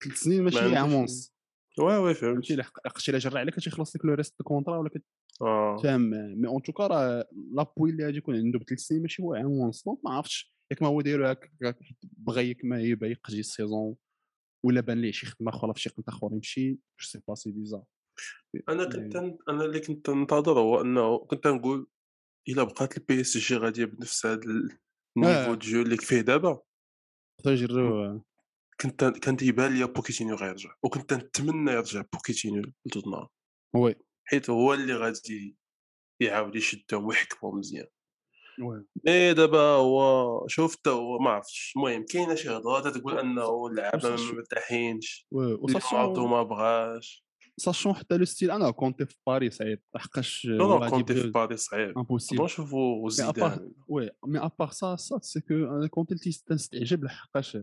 ثلاث 0.04 0.16
سنين 0.16 0.42
ماشي 0.42 0.58
ونص 0.94 1.36
oui 1.78 1.96
oui 1.96 2.14
فهمتي؟ 2.14 2.56
فهمت 2.56 2.68
لحقاش 2.84 3.10
إلا 3.10 3.18
جرى 3.18 3.38
عليك 3.38 3.54
كتخلص 3.54 3.96
لك 3.96 4.04
le 4.04 4.14
reste 4.14 4.42
contrat 4.42 4.78
ولا 4.78 4.90
آه. 5.42 5.76
كتفهم 5.76 6.00
mais 6.40 6.48
en 6.48 6.62
tout 6.62 6.76
cas 6.76 6.86
راه 6.86 7.28
l'appui 7.52 7.90
اللي 7.90 8.04
غادي 8.04 8.16
يكون 8.16 8.36
عنده 8.36 8.58
بثلاث 8.58 8.80
سنين 8.80 9.02
ماشي 9.02 9.22
هو 9.22 9.34
عام 9.34 9.46
ونص 9.46 9.84
donc 9.84 9.98
ما 10.04 10.10
عرفتش 10.10 10.56
ياك 10.70 10.82
ما 10.82 10.88
هو 10.88 11.00
دايرو 11.00 11.36
بغا 12.02 12.40
ياك 12.40 12.64
ما 12.64 12.80
يبقى 12.80 13.10
يقضي 13.10 13.40
ال 13.40 13.48
saison 13.48 13.96
ولا 14.64 14.80
بان 14.80 15.00
ليه 15.00 15.12
شي 15.12 15.26
خدمة 15.26 15.50
أخرى 15.50 15.74
في 15.74 15.80
شي 15.80 15.90
قنت 15.90 16.08
اخر 16.08 16.28
يمشي. 16.32 16.72
je 16.72 16.78
sais 16.98 17.20
pas 17.28 17.34
c'est 17.34 17.50
bizarre 17.52 17.84
أنا 18.68 18.84
كنت 18.84 19.16
أنا 19.48 19.64
اللي 19.64 19.80
كنت 19.80 20.10
ننتظر 20.10 20.60
هو 20.60 20.80
إنه 20.80 21.18
كنت 21.18 21.46
نقول 21.46 21.86
إلا 22.48 22.62
بقات 22.62 22.96
ال 22.96 23.20
PSG 23.20 23.56
غادية 23.56 23.84
بنفس 23.84 24.26
هذا 24.26 24.40
ال 24.42 24.58
niveau 24.58 25.52
آه. 25.52 25.54
jeu 25.54 25.82
اللي 25.82 25.96
فيه 25.96 26.20
دابا. 26.20 26.62
خصو 27.40 27.50
يجرو 27.50 28.22
كنت 28.80 29.04
كان 29.04 29.36
تيبان 29.36 29.74
لي 29.74 29.86
بوكيتينيو 29.86 30.36
غيرجع 30.36 30.74
وكنت 30.82 31.12
نتمنى 31.12 31.70
يرجع 31.70 32.04
بوكيتينيو 32.12 32.62
لتوتنهام 32.86 33.26
oui. 33.74 33.94
حيت 34.24 34.50
هو 34.50 34.74
اللي 34.74 34.94
غادي 34.94 35.56
يعاود 36.20 36.56
يشدهم 36.56 37.04
ويحكمهم 37.04 37.58
مزيان. 37.58 37.86
oui. 38.62 38.86
mais 39.06 39.34
دابا 39.34 39.60
هو 39.60 40.46
شفت 40.48 40.88
هو 40.88 41.18
ما 41.18 41.30
عرفتش 41.30 41.72
المهم 41.76 42.04
كاينة 42.04 42.34
شي 42.34 42.48
هضره 42.48 42.90
تقول 42.90 43.18
أنه 43.18 43.66
اللعابة 43.66 44.10
ما 44.10 44.32
مرتاحينش 44.32 45.26
وساشون 45.32 46.30
ما 46.30 46.42
بغاش. 46.42 47.25
sachant 47.60 47.94
حتى 47.94 48.16
le 48.16 48.24
style 48.24 48.50
أنا 48.50 48.70
كونتي 48.70 49.06
في 49.06 49.16
باريس 49.26 49.56
صعيب 49.56 49.80
لحقاش 49.94 50.46
non 50.46 50.56
non 50.68 50.78
كونتي 50.90 51.14
في 51.14 51.20
باريس 51.30 51.60
صعيب 51.60 51.98
impossible 51.98 52.44
نشوفوا 52.44 53.08
زيدان 53.10 53.72
oui 53.88 54.10
mais 54.26 54.38
à 54.38 54.45
part 54.45 54.70
ça 54.70 54.83
ça 54.83 54.96
c'est 54.96 55.40
que 55.40 55.54
أنا 55.54 55.86
كونتي 55.86 56.14
تي- 56.14 56.42
تنستعجب 56.46 57.04
لحقاش 57.04 57.58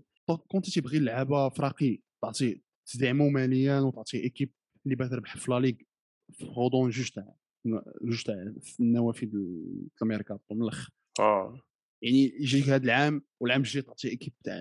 كونتي 0.47 0.71
تيبغي 0.71 0.97
اللعابه 0.97 1.49
فراقي 1.49 1.99
تعطي 2.21 2.61
تدعمو 2.85 3.29
ماليا 3.29 3.79
وتعطي 3.79 4.17
équipe 4.23 4.53
اللي 4.85 4.95
باه 4.95 5.07
تربح 5.07 5.37
في 5.37 5.51
la 5.51 5.59
ligue 5.59 5.73
في 6.31 6.45
غضون 6.45 6.89
جوج 6.89 7.09
تاع 7.09 7.35
جوج 8.01 8.23
تاع 8.23 8.53
النوافذ 8.79 9.29
الميركاتو 10.01 10.55
من 10.55 10.63
الآخر 10.63 10.89
آه 11.19 11.59
يعني 12.03 12.33
يجيك 12.39 12.69
هذا 12.69 12.83
العام 12.83 13.21
والعام 13.39 13.61
الجاي 13.61 13.81
تعطي 13.81 14.09
équipe 14.09 14.33
تاع 14.43 14.55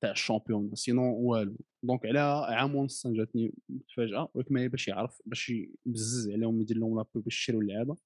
تاع 0.00 0.10
ال 0.10 0.16
Champions 0.16 0.74
sinon 0.74 1.08
والو. 1.08 1.56
donc 1.82 2.06
على 2.06 2.18
عام 2.48 2.74
ونص 2.74 3.06
جاتني 3.06 3.54
متفاجأة 3.68 4.28
ولكن 4.34 4.54
ما 4.54 4.66
باش 4.66 4.88
يعرف 4.88 5.22
باش 5.26 5.52
يبزز 5.86 6.30
عليهم 6.30 6.60
يدير 6.60 6.78
لهم 6.78 6.96
l'appui 6.96 7.20
باش 7.20 7.40
يشريو 7.40 7.60
اللعابة. 7.60 7.96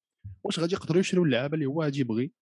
واش 0.44 0.61
غادي 0.61 0.74
يقدروا 0.74 1.00
يشريو 1.00 1.24
اللعابة 1.24 1.55
اللي 1.55 1.66
هو 1.66 1.83
غادي 1.83 2.00
يبغي؟ 2.00 2.33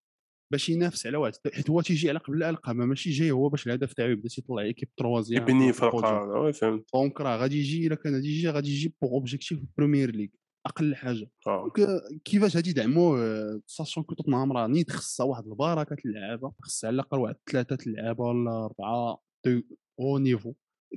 باش 0.53 0.69
ينافس 0.69 1.07
على 1.07 1.17
واحد. 1.17 1.33
حيت 1.55 1.71
هو 1.71 1.81
تيجي 1.81 2.09
على 2.09 2.19
قبل 2.19 2.37
الألقاب 2.37 2.77
ماشي 2.77 3.11
جاي 3.11 3.31
هو 3.31 3.49
باش 3.49 3.67
الهدف 3.67 3.93
تاعو 3.93 4.11
يبدأ 4.11 4.29
تيطلع 4.29 4.63
équipe 4.63 4.89
troisième 4.97 5.43
يبني 5.43 5.73
فرقة 5.73 6.23
oui 6.23 6.53
فهمت. 6.53 6.85
donc 6.95 7.21
راه 7.21 7.37
غادي 7.37 7.59
يجي 7.59 7.87
إلا 7.87 7.95
كان 7.95 8.15
غادي 8.15 8.29
يجي 8.29 8.49
غادي 8.49 8.71
يجي 8.71 8.95
pour 9.03 9.11
objectif 9.11 9.59
Premier 9.79 10.11
League 10.11 10.29
أقل 10.67 10.95
حاجة. 10.95 11.31
آه. 11.47 11.73
donc 11.77 12.03
كيفاش 12.25 12.57
غادي 12.57 12.71
يدعموه 12.71 13.19
آه، 13.23 13.61
sachant 13.67 14.05
que 14.05 14.15
توتنهام 14.15 14.53
راه 14.53 14.67
نيت 14.67 14.91
خصها 14.91 15.27
واحد 15.27 15.47
البركة 15.47 15.97
اللعابه 16.07 16.53
خصها 16.63 16.89
على 16.89 16.95
الأقل 16.95 17.19
واحد 17.19 17.37
ثلاثة 17.53 17.79
اللعابه 17.87 18.25
ولا 18.25 18.65
أربعة 18.65 19.19
de 19.47 19.63
haut 20.01 20.19
niveau 20.19 20.53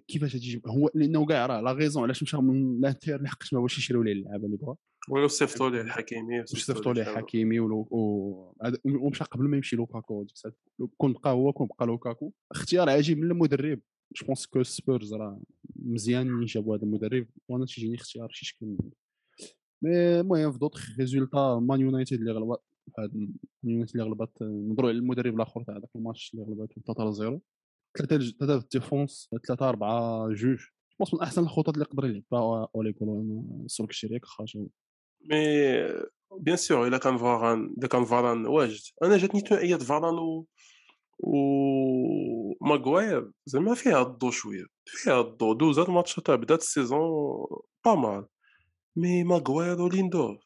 كيفاش 0.07 0.33
غادي 0.35 0.47
يجيب 0.47 0.67
هو 0.67 0.89
لأنه 0.95 1.25
كاع 1.25 1.45
راه 1.45 1.61
la 1.61 1.71
raison 1.71 2.03
علاش 2.03 2.23
مشى 2.23 2.37
من 2.37 2.81
l'Inter 2.81 3.21
لحقاش 3.21 3.53
ما 3.53 3.59
بغاش 3.59 3.77
يشريو 3.77 4.01
ليه 4.03 4.11
اللعابه 4.13 4.45
اللي 4.45 4.57
بغا 4.57 4.75
ولو 5.09 5.27
صيفطوا 5.27 5.69
ليه 5.69 5.81
الحكيمي 5.81 6.45
صيفطوا 6.45 6.93
ليه 6.93 7.03
حكيمي 7.03 7.59
ولو 7.59 7.87
و- 7.91 8.53
هذا- 8.63 8.77
ومشى 8.85 9.23
قبل 9.23 9.43
ما 9.47 9.57
يمشي 9.57 9.75
لوكاكو 9.75 10.23
ديك 10.23 10.31
الساعة 10.35 10.53
لو 10.79 10.87
كون 10.97 11.13
بقى 11.13 11.31
هو 11.33 11.53
كون 11.53 11.67
بقى 11.67 11.85
لوكاكو 11.87 12.31
اختيار 12.51 12.89
عجيب 12.89 13.17
من 13.17 13.31
المدرب. 13.31 13.79
je 14.15 14.25
pense 14.25 14.45
que 14.45 14.63
Spurs 14.63 15.13
راه 15.13 15.41
مزيان 15.75 16.45
جابوا 16.45 16.75
هذا 16.77 16.83
المدرب 16.83 17.27
وأنا 17.49 17.65
تيجيني 17.65 17.95
اختيار 17.95 18.29
شي 18.31 18.45
شكل 18.45 18.65
منه 18.65 18.91
mais 19.81 20.19
المهم 20.19 20.51
في 20.51 20.57
d'autres 20.57 20.99
résultats 20.99 21.59
Man 21.59 21.79
United 21.79 22.19
اللي 22.19 22.31
غلبت 22.31 22.61
هاد 22.99 23.15
Man 23.63 23.73
United 23.73 23.99
اللي 23.99 24.09
غلبت 24.09 24.41
نهضروا 24.41 24.89
على 24.89 24.97
المدرب 24.97 25.35
الآخر 25.35 25.63
تاع 25.63 25.77
ذاك 25.77 25.89
الماتش 25.95 26.33
اللي 26.33 26.45
غلبت 26.45 26.73
3 26.87 27.11
0 27.11 27.39
ثلاثة 27.97 28.17
ثلاثة 28.39 28.59
في 28.59 28.63
ال 28.63 28.71
défense 28.72 29.29
ثلاثة 29.47 29.69
أربعة 29.69 30.27
جوج. 30.27 30.59
بونس 30.99 31.13
من 31.13 31.21
أحسن 31.21 31.41
الخطط 31.43 31.69
اللي 31.69 31.85
يقدر 31.85 32.05
يلعبها 32.05 32.67
أولي 32.75 32.93
كولو 32.93 33.43
سولك 33.67 33.89
الشريك 33.89 34.25
خاص 34.25 34.55
مي 34.55 34.67
بيان 36.39 36.55
سور 36.55 36.87
إلا 36.87 36.97
كان 36.97 37.17
فاران 37.17 37.75
اذا 37.77 37.87
كان 37.87 38.05
فاران 38.05 38.45
واجد. 38.45 38.81
أنا 39.03 39.17
جاتني 39.17 39.41
ثنائيات 39.41 39.83
فاران 39.83 40.13
و 40.13 40.45
و 41.19 41.35
ماغواير 42.61 43.31
زعما 43.45 43.73
فيها 43.73 44.01
الضو 44.01 44.31
شوية 44.31 44.65
فيها 44.85 45.21
الضو. 45.21 45.53
دوزات 45.53 45.89
ماتشات 45.89 46.31
بدات 46.31 46.59
السيزون 46.59 46.99
با 47.85 47.95
مال. 47.95 48.25
مي 48.97 49.23
ماغواير 49.23 49.81
وليندور 49.81 50.39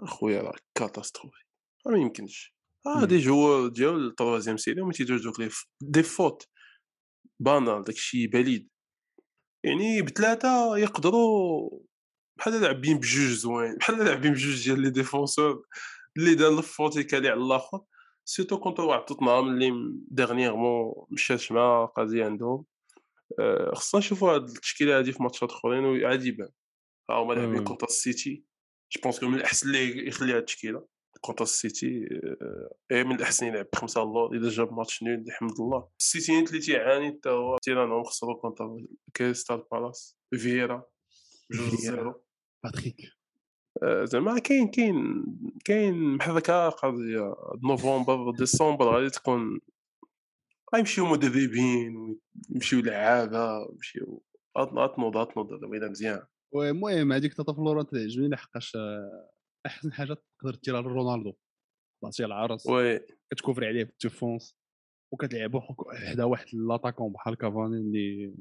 أخويا 0.00 0.42
راه 0.42 0.56
كاتاستروفي. 0.74 1.44
ما 1.86 1.98
يمكنش. 1.98 2.54
آه. 2.86 3.04
دي 3.04 3.18
جوور 3.18 3.68
ديال 3.68 4.06
التروازيام 4.06 4.56
سيري 4.56 4.82
ما 4.82 4.92
تيديروا 4.92 5.22
دوك 5.22 5.40
لي 5.40 5.50
des 5.82 6.02
fautes. 6.02 6.48
banales 7.40 7.84
داكشي 7.84 8.26
بليد. 8.26 8.68
يعني 9.64 10.02
بثلاثه 10.02 10.76
يقدروا 10.78 11.70
بحال 12.38 12.60
لاعبين 12.60 12.98
بجوج 12.98 13.30
زوين 13.30 13.76
بحال 13.80 13.98
لاعبين 14.04 14.32
بجوج 14.32 14.64
ديال 14.64 14.80
les 14.82 14.90
défenseurs 14.90 15.66
اللي 16.16 16.34
دار 16.34 16.58
ال 16.58 16.64
faute 16.64 16.96
يكالي 16.96 17.28
على 17.28 17.40
الآخر. 17.40 17.80
surtout 18.24 18.60
contre 18.60 18.82
واحد 18.84 19.04
توتنهام 19.04 19.48
اللي 19.48 19.72
dernièrement 20.10 21.06
مشات 21.10 21.52
مع 21.52 21.84
قضيه 21.84 22.24
عندهم. 22.24 22.64
آه، 23.40 23.74
خصنا 23.74 23.98
نشوفوا 24.00 24.34
هاد 24.34 24.48
التشكيلة 24.48 24.98
هادي 24.98 25.12
في 25.12 25.22
ماتشات 25.22 25.50
أخرين 25.50 25.84
وعادي 25.84 26.28
يبان. 26.28 26.48
ها 27.10 27.14
هما 27.14 27.32
لاعبين. 27.34 27.64
contre 27.64 27.86
السيتي 27.86 28.44
je 28.92 29.00
pense 29.02 29.22
من 29.22 29.34
الأحسن 29.34 29.66
اللي 29.68 30.08
يخليها 30.08 30.38
التشكيله 30.38 30.86
contre 31.20 31.44
السيتي 31.44 32.08
آه، 32.42 32.74
إيه 32.90 33.02
من 33.02 33.14
الأحسن 33.16 33.46
يلعب 33.46 33.66
بخمسه 33.72 34.02
اللور 34.02 34.36
إذا 34.36 34.48
جاب 34.48 34.72
match 34.72 35.02
nul 35.02 35.24
يحمد 35.28 35.60
الله 35.60 35.88
السيتي 36.00 36.38
اللي 36.38 36.58
تيعاني 36.58 37.08
حتى 37.08 37.28
هو 37.28 37.58
تيرانهم 37.62 38.04
خسروا 38.04 38.40
contre 38.40 38.78
كريستال 39.16 39.64
بالاس 39.72 40.16
فييرا 40.34 40.84
بجوج 41.50 41.68
فييرا. 41.68 41.96
zéro 41.96 42.24
باتريك 42.64 42.96
آه، 43.82 44.04
زعما 44.04 44.38
كاين 44.38 44.68
كاين 44.68 45.24
كاين 45.64 46.16
بحال 46.16 46.36
هكا 46.36 46.68
قضية 46.68 47.34
نوفمبر 47.64 48.30
ديسمبر 48.30 48.94
غادي 48.94 49.10
تكون 49.10 49.60
غيمشيو 50.74 51.06
مدربين 51.06 52.18
ويمشيو 52.50 52.80
لعابة 52.80 53.58
ويمشيو 53.58 54.22
غتنوض 54.58 55.16
غتنوض 55.16 55.52
الويله 55.52 55.88
مزيان 55.88 56.22
المهم 56.62 57.12
هذيك 57.12 57.34
تاتا 57.34 57.52
فلورا 57.52 57.82
تعجبني 57.82 58.28
لحقاش 58.28 58.76
آه، 58.76 59.30
أحسن 59.66 59.92
حاجة 59.92 60.16
تقدر 60.40 60.54
ديرها 60.64 60.80
لرونالدو. 60.82 61.32
تعطيه 62.02 62.24
العرس 62.24 62.66
وي. 62.66 63.00
كتكوفر 63.32 63.64
عليه 63.66 63.84
بالديفونس 63.84 64.56
وكتلعبوا 65.12 65.60
حك- 65.60 65.94
حدا 66.10 66.24
واحد 66.24 66.46
لاتاكون 66.54 67.12
بحال 67.12 67.34
كافاني 67.34 67.76
اللي 67.76 68.34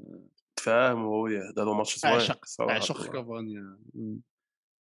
تفاهموا 0.59 1.23
وي 1.23 1.53
داروا 1.55 1.75
ماتش 1.75 1.99
زوين 1.99 2.13
عشق 2.15 2.61
عشق. 2.61 3.11
كافاني 3.13 3.77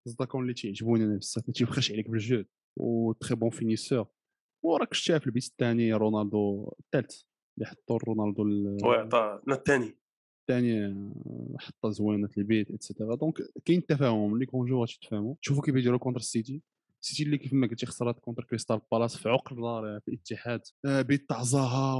لاتاكون 0.07 0.41
اللي 0.41 0.53
تيعجبوني 0.53 1.03
أنا 1.03 1.17
بزاف 1.17 1.47
ما 1.47 1.53
تيبخاش 1.53 1.91
عليك 1.91 2.09
بالجو 2.09 2.43
و 2.79 3.11
تري 3.13 3.35
بون 3.35 3.49
فينيسور 3.49 4.07
وراك 4.65 4.93
شتيها 4.93 5.19
في 5.19 5.27
البيت 5.27 5.43
الثاني 5.45 5.93
رونالدو 5.93 6.73
الثالث 6.79 7.21
اللي 7.57 7.69
حطوا 7.69 7.97
رونالدو 8.07 8.43
ال- 8.43 8.77
وي 8.85 8.95
عطا 8.97 9.41
الثاني 9.49 9.97
الثاني 10.49 10.95
حطها 11.59 11.91
زوينة 11.91 12.29
البيت 12.37 12.71
اتسيتيرا 12.71 13.15
دونك 13.15 13.33
كاين 13.65 13.85
تفاهم 13.85 14.39
لي 14.39 14.45
كونجور 14.45 14.87
تفاهموا 14.87 15.35
شوفوا 15.41 15.63
كيف 15.63 15.75
يديروا 15.75 15.99
كونتر 15.99 16.19
السيتي 16.19 16.61
السيتي 17.03 17.23
اللي 17.23 17.37
كيف 17.37 17.53
ما 17.53 17.67
قلتي 17.67 17.85
خسرات 17.85 18.19
كونتر 18.19 18.43
كريستال 18.43 18.81
بالاس 18.91 19.17
في 19.17 19.29
عقر 19.29 19.55
دار 19.55 19.99
في 19.99 20.07
الاتحاد. 20.07 20.61
آه، 20.85 21.01
بيت 21.01 21.29
تاع 21.29 21.43
زاها 21.43 21.95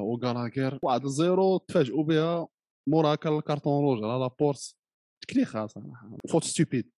وكاراكير 0.00 0.78
واحد 0.82 1.06
زيرو 1.06 1.56
تفاجئوا 1.56 2.04
بها. 2.04 2.48
مورا 2.88 3.14
كان 3.14 3.36
الكارتون 3.36 3.82
روج 3.82 4.04
على 4.04 4.20
لابورت 4.20 4.76
تكليخه 5.20 5.66
صراحة 5.66 6.16
فوت 6.28 6.44
ستوبيد 6.44 6.90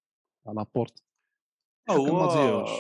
على 0.47 0.57
لابورت 0.57 1.03
ما 1.89 1.95
تضيعوش. 2.29 2.71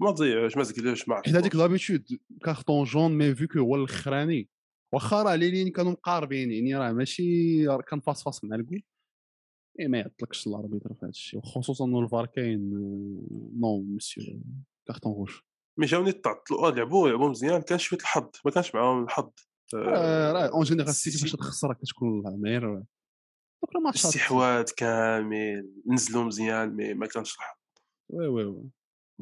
ما 0.00 0.12
تضيعوش 0.12 0.56
ما 0.56 0.64
تقلوش 0.64 1.08
مع 1.08 1.22
حيت 1.24 1.34
هذيك 1.34 1.56
دابيتود 1.56 2.06
كارتون 2.44 2.84
جون 2.84 3.12
مي 3.12 3.34
فيكو 3.34 3.58
هو 3.58 3.76
الاخراني 3.76 4.48
واخا 4.92 5.22
راه 5.22 5.34
لي 5.34 5.50
لين 5.50 5.68
كانوا 5.72 5.92
مقاربين 5.92 6.50
يعني 6.52 6.74
راه 6.76 6.92
ماشي 6.92 7.66
كان 7.88 8.00
face 8.00 8.22
à 8.24 8.28
face 8.28 8.44
مع 8.44 8.56
الكول 8.56 8.82
اي 9.80 9.88
ما 9.88 9.98
يعطلكش 9.98 10.46
ال 10.46 10.52
arbitre 10.52 10.94
في 10.94 10.98
هذا 11.02 11.08
الشيء 11.10 11.40
وخصوصا 11.40 11.84
إنه 11.84 12.00
الفار 12.00 12.26
كاين 12.26 12.70
non 13.60 13.82
monsieur 13.82 14.40
carton 14.86 15.12
rouge. 15.12 15.30
mais 15.78 15.86
جاوني 15.86 16.12
تعطلوا 16.12 16.66
آه، 16.68 16.70
لعبوا 16.70 17.08
لعبوا 17.08 17.28
مزيان 17.28 17.62
كان 17.62 17.78
شوية 17.78 18.00
الحظ 18.00 18.30
ما 18.44 18.50
كانش 18.50 18.74
معاهم 18.74 19.04
الحظ. 19.04 19.30
آه، 19.74 20.32
راه 20.32 20.46
en 20.46 20.62
général 20.64 20.88
السيتي- 20.88 21.18
فاش 21.18 21.32
تخسر 21.32 21.72
كتكون 21.74 22.22
الماتشات 23.76 24.04
الاستحواذ 24.04 24.64
كامل 24.76 25.70
نزلوا 25.86 26.24
مزيان 26.24 26.76
mais 26.76 26.94
ما 26.94 27.06
كانش 27.06 27.34
الحظ. 27.34 27.56
oui 28.10 28.26
oui 28.28 28.44
oui 28.44 28.70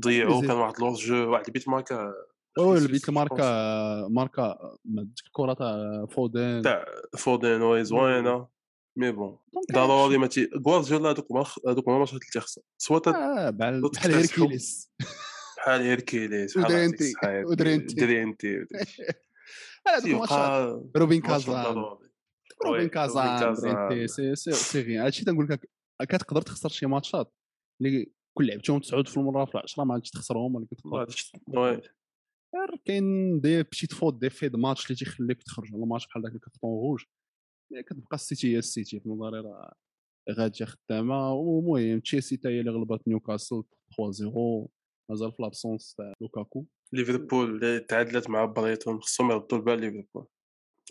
ضيعوا. 0.00 0.40
كان 0.40 0.50
واحد 0.50 0.80
لوز 0.80 1.00
جو 1.00 1.32
واحد 1.32 1.44
البيت 1.46 1.68
ماركا 1.68 2.12
البيت 2.58 2.90
بزاف، 2.90 3.08
الماركه 3.08 4.08
ماركة 4.08 4.78
ديك 4.84 5.26
الكره 5.26 5.52
تاع 5.52 6.06
فودن 6.06 6.62
تاع 6.62 6.84
فودن 7.18 7.62
وي 7.62 7.84
زوينه 7.84 8.48
مي 8.96 9.12
بون. 9.12 9.38
ضروري 9.72 10.18
ما 10.18 10.26
تي 10.26 10.50
غوارديولا 10.66 11.10
هذوك 11.10 11.32
هذوك 11.68 11.88
ما 11.88 12.04
اللي 12.04 12.20
تيخسر 12.32 12.62
سوا 12.78 13.00
آه، 13.06 13.50
بحال 13.50 13.90
بحال. 13.90 14.14
هيركيليس 14.14 14.92
بحال 15.56 15.80
هيركيليس 15.80 16.56
ودرينتي، 16.56 17.12
ودرينتي. 17.44 17.94
درينتي 17.94 18.66
آه، 20.30 20.90
روبين 20.96 21.20
كازان. 21.20 21.64
ضروري. 21.64 22.08
روبين 22.66 22.88
كازان. 22.88 23.54
درينتي 23.54 24.06
سي 24.06 24.34
سي 24.34 24.52
سي 24.52 24.82
غيان 24.82 25.02
هادشي 25.04 25.24
تنقول 25.24 25.48
لك 25.50 25.70
كتقدر 26.02 26.42
تخسر 26.42 26.68
شي 26.68 26.86
ماتشات. 26.86 27.32
اللي 27.80 28.12
كل 28.34 28.46
لعبتهم 28.46 28.80
تسعود 28.80 29.08
في 29.08 29.16
المرة 29.16 29.44
في 29.44 29.54
العشرة 29.54 29.84
ما 29.84 29.94
غاديش 29.94 30.10
تخسرهم 30.10 30.54
ولا 30.54 30.66
oui. 31.54 31.80
غير 32.54 32.80
كاين 32.84 33.40
des 33.40 33.62
petites 33.62 33.92
fautes 33.94 34.14
دي 34.20 34.30
في 34.30 34.48
ماتش 34.54 34.86
اللي 34.86 34.96
تيخليك 34.96 35.42
تخرج 35.42 35.68
على 35.74 35.86
ماتش 35.86 36.06
بحال 36.06 36.22
داك 36.22 36.32
ال 36.34 36.39
carton 36.39 36.70
rouge 36.70 37.04
mais 37.72 37.82
كتبقى 37.82 38.14
السيتي 38.14 38.54
هي 38.54 38.58
السيتي 38.58 39.00
في 39.00 39.08
نظري 39.08 39.40
راه 39.40 39.74
غاديه 40.30 40.64
خدامة. 40.64 41.32
ومهم 41.32 42.00
تشيلسي 42.00 42.36
حتى 42.36 42.48
هي 42.48 42.60
اللي 42.60 42.70
غلبت 42.70 43.08
نيوكاسل 43.08 43.62
3-0 43.62 44.68
مازال 45.10 45.32
في 45.32 45.42
l'absence 45.42 45.94
تاع 45.94 46.12
لوكاكو. 46.20 46.64
ليفربول 46.92 47.50
اللي 47.50 47.80
تعادلت 47.80 48.30
مع 48.30 48.44
برايتون 48.44 49.00
خصهم 49.00 49.30
يردوا 49.30 49.58
البال 49.58 49.80
ليفربول. 49.80 50.26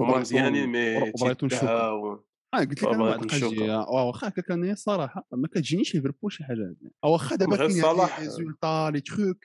هما 0.01 0.17
مزيانين 0.19 0.69
mais 0.69 0.97
وبرايتون 0.97 1.49
شوكة. 1.49 1.59
تيدعاو 1.59 2.13
آه 2.53 2.59
قلت 2.59 2.83
لك 2.83 2.89
آه، 2.89 2.95
أنا. 2.95 3.11
قضيه 3.17 3.75
آه 3.81 4.05
واخا 4.07 4.27
هكا 4.27 4.41
كان 4.41 4.75
صراحة 4.75 5.27
ما 5.31 5.47
كتجينيش 5.47 5.95
ليفربول 5.95 6.31
شي 6.31 6.43
حاجة 6.43 6.75
واخا 7.05 7.35
دابا 7.35 7.57
كاين 7.57 7.81
صلاح. 7.81 8.19
les 8.19 8.25
résultats 8.25 8.89
les 8.93 9.01
trucs 9.01 9.43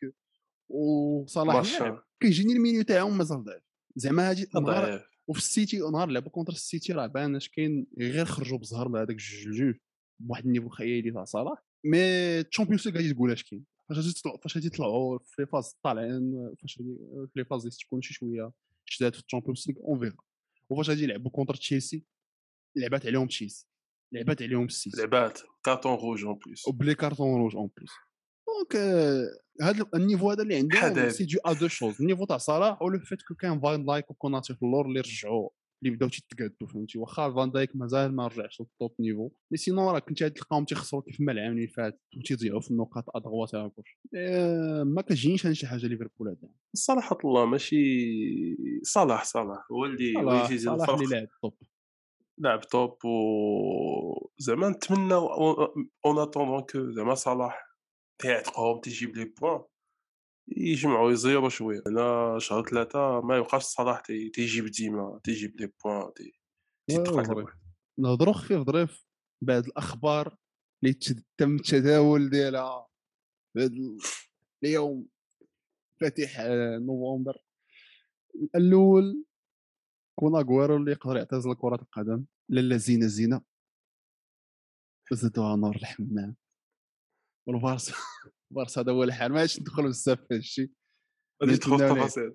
وصلاح 0.68 2.02
كيجيني 2.20 2.52
المينيو 2.52 2.82
تاعهم 2.82 3.18
مازال 3.18 3.44
ضعيف 3.44 3.62
زعما 3.96 4.30
هادي 4.30 4.46
نهار 4.54 4.64
ضعيف 4.64 5.02
وفي 5.28 5.38
السيتي 5.38 5.78
نهار 5.78 6.08
لعبوا 6.08 6.30
contre 6.30 6.52
السيتي 6.52 6.92
راه 6.92 7.06
بان 7.06 7.36
اش 7.36 7.48
كاين 7.48 7.86
غير 7.98 8.24
خرجوا 8.24 8.58
بزهر 8.58 9.02
هذاك 9.02 9.16
جوج 9.16 9.54
جوج 9.54 9.74
بواحد 10.20 10.46
ال 10.46 10.49
niveau 10.49 10.68
خيالي 10.68 11.10
تاع 11.10 11.24
صلاح. 11.24 11.64
mais 11.84 11.98
الشامبيونز 12.40 12.88
ليغ 12.88 12.96
غادي 12.96 13.14
تقول 13.14 13.32
اش 13.32 13.42
كاين. 13.42 13.64
فاش 13.88 13.96
غادي 13.98 14.08
يطلعوا 14.08 14.38
فاش 14.38 14.56
غادي 14.56 14.66
يطلعوا 14.66 15.18
في 15.18 15.42
les 15.42 15.46
phases 15.46 15.76
طالعين 15.82 16.54
فاش 16.62 16.74
في 16.74 17.28
les 17.36 17.44
phases 17.44 17.78
تكون 17.78 18.02
شي 18.02 18.14
شوية 18.14 18.52
شداد 18.84 19.14
في 19.14 19.20
الشامبيونز 19.20 19.64
ليغ 19.68 19.76
on 19.78 19.98
verra 19.98 20.22
وفاش 20.70 20.90
غادي 20.90 21.02
يلعبوا 21.02 21.30
contre 21.30 21.54
تشيلسي 21.54 22.04
لعبات 22.76 23.06
عليهم 23.06 23.26
تشيلسي. 23.26 23.66
لعبات 24.12 24.42
عليهم 24.42 24.64
السيتي. 24.64 24.96
لعبات 25.00 25.40
carton 25.64 25.94
rouge 25.94 26.24
en 26.24 26.38
plus 26.46 26.68
وبلي 26.68 26.94
carton 26.94 27.40
rouge 27.40 27.56
en 27.56 27.70
plus 27.76 27.90
donc 28.58 28.76
هذا 29.62 29.86
ال 29.94 29.99
niveau 29.99 30.30
هذا 30.30 30.42
اللي 30.42 30.56
عندهم. 30.56 31.10
c'est 31.10 31.38
dû 31.46 31.68
à 31.68 31.71
deux 31.71 31.83
choses 31.83 32.00
ال 32.00 32.04
niveau 32.04 32.24
تاع 32.24 32.36
صلاح 32.36 32.82
و 32.82 32.88
le 32.88 32.98
fait 32.98 33.22
que 33.22 33.34
كان 33.34 33.60
فان 33.60 33.84
دايك 33.84 34.10
وكوناتي 34.10 34.54
في 34.54 34.62
اللور 34.62 34.86
اللي 34.86 35.00
رجعوا 35.00 35.48
اللي 35.82 35.96
بداو 35.96 36.08
تيتقادوا 36.08 36.66
فهمتي 36.68 36.98
واخا 36.98 37.34
فان 37.34 37.50
دايك 37.50 37.76
مازال 37.76 38.16
ما 38.16 38.26
رجعش 38.26 38.60
لل 38.60 38.74
top 38.74 38.94
niveau 39.00 39.30
mais 39.50 39.56
sinon 39.56 39.94
راه 39.94 39.98
كنت 39.98 40.24
تلقاهم 40.24 40.64
تيخسروا 40.64 41.02
كيف 41.02 41.20
ما 41.20 41.32
العام 41.32 41.52
اللي 41.52 41.66
فات 41.66 42.00
وتيضيعوا 42.16 42.60
في 42.60 42.70
النقاط 42.70 43.04
à 43.16 43.22
droite 43.22 43.54
على 43.54 43.70
ما 44.84 45.02
كتجينيش 45.02 45.46
أنا 45.46 45.54
شي 45.54 45.66
حاجة 45.66 45.86
ليفربول 45.86 46.28
هذا 46.28 46.48
صراحة 46.74 47.18
الله 47.24 47.44
ماشي 47.44 47.76
صلاح 48.82 49.24
صلاح 49.24 49.66
هو 49.72 49.84
اللي 49.84 50.12
صلاح 50.58 50.76
صلاح 50.76 50.88
اللي 50.88 51.06
لاعب 51.06 51.28
top 51.42 51.54
لاعب 52.38 52.60
top 52.60 53.04
و 53.04 54.30
زعما 54.38 54.68
نتمنى 54.68 55.14
en 55.14 56.18
attendant 56.18 56.60
que 56.60 56.90
زعما 56.90 57.14
صلاح 57.14 57.67
تيعتقهم 58.18 58.80
تيجيب 58.80 59.16
les 59.16 59.24
points. 59.24 59.64
يجمعوا 60.48 61.12
يزيروا 61.12 61.48
شوية. 61.48 61.82
هنا 61.86 62.38
شهر 62.38 62.62
ثلاثة 62.68 63.20
ما 63.20 63.36
يبقاش 63.36 63.62
صلاح 63.62 64.00
تي- 64.00 64.28
تيجيب 64.30 64.64
ديما 64.66 65.20
تيجيب 65.24 65.60
les 65.60 65.72
points 65.84 66.12
تي- 66.14 66.38
تيتقاتل. 66.86 67.46
نهضروا 67.98 68.32
خفيف 68.34 68.60
ظريف 68.62 69.06
بعد 69.42 69.66
الأخبار 69.66 70.36
اللي 70.82 70.94
تم 71.38 71.56
التداول 71.56 72.30
ديالها. 72.30 72.88
ال- 73.56 73.98
اليوم 74.64 75.08
فاتح 76.00 76.36
آه، 76.40 76.78
نوفمبر. 76.78 77.36
الأول 78.54 79.24
كون 80.18 80.36
اغويرو 80.36 80.76
اللي 80.76 80.90
يقدر 80.92 81.16
يعتزل 81.16 81.54
كرة 81.54 81.74
القدم. 81.82 82.24
لالا 82.48 82.76
زينة 82.76 83.06
زينة. 83.06 83.42
زادوها 85.12 85.56
نور 85.56 85.76
الحمام. 85.76 86.36
والبارسا 87.48 87.92
البارسا 88.50 88.80
هذا 88.80 88.92
هو 88.92 89.02
الحال. 89.04 89.32
ما 89.32 89.40
عادش 89.40 89.60
ندخل 89.60 89.82
بزاف 89.82 90.18
في 90.18 90.26
هذا 90.32 90.38
الشيء. 90.38 90.70
غادي 91.42 91.54
ندخل 91.54 91.78
في. 91.78 91.84
التفاصيل 91.84 92.32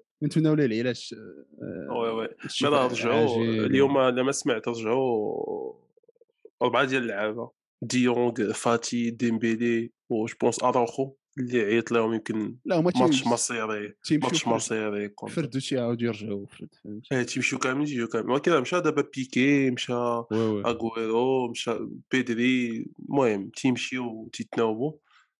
ليه 0.55 0.65
العلاج 0.65 1.13
آه، 1.13 1.93
oui 1.93 2.09
oui. 2.09 2.27
مالا 2.63 2.87
رجعوا. 2.87 3.43
اليوم 3.43 3.99
لما 3.99 4.31
سمعت 4.31 4.67
رجعوا. 4.67 5.73
أربعة 6.61 6.85
ديال 6.85 7.03
اللعابة. 7.03 7.51
ديونغ 7.83 8.53
فاتي 8.53 9.09
ديمبيلي 9.09 9.91
و 10.09 10.25
je 10.25 10.35
pense 10.41 10.63
اراوخو 10.63 11.15
اللي 11.39 11.61
عيط 11.61 11.91
لهم 11.91 12.13
يمكن 12.13 12.57
لا 12.65 12.75
هما 12.79 12.91
ماتش 12.99 13.27
مصيري 13.27 13.93
ماتش 14.11 14.43
فرد- 14.43 14.53
مصيري 14.53 15.09
contre 15.09 15.35
فردوا 15.35 15.61
تيعاودوا 15.61 16.07
يرجعوا 16.07 16.45
فرد 16.47 16.69
إيه، 17.11 17.23
تيمشيو 17.23 17.59
كاملين 17.59 17.85
تيجيو 17.85 18.07
كاملين 18.07 18.31
ولكن 18.31 18.61
مشى 18.61 18.81
دابا 18.81 19.01
بيكي 19.15 19.71
مشى 19.71 19.93
oui 19.93 20.25
oui. 20.31 20.63
أغويرو 20.65 21.49
مشى 21.51 21.75
بيدري. 22.11 22.85
المهم 23.09 23.49
تيمشيو 23.49 24.29
تيتناوبوا 24.33 24.93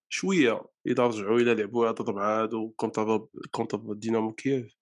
شوية 0.09 0.61
اذا 0.87 1.03
رجعوا 1.07 1.39
إلى 1.39 1.53
لعبوا 1.53 1.87
هاد 1.89 1.99
الربعه 2.01 2.43
هادو 2.43 2.69
contre 2.69 3.27
contre 3.51 3.93
دينامو 3.93 4.31
كييف. 4.33 4.75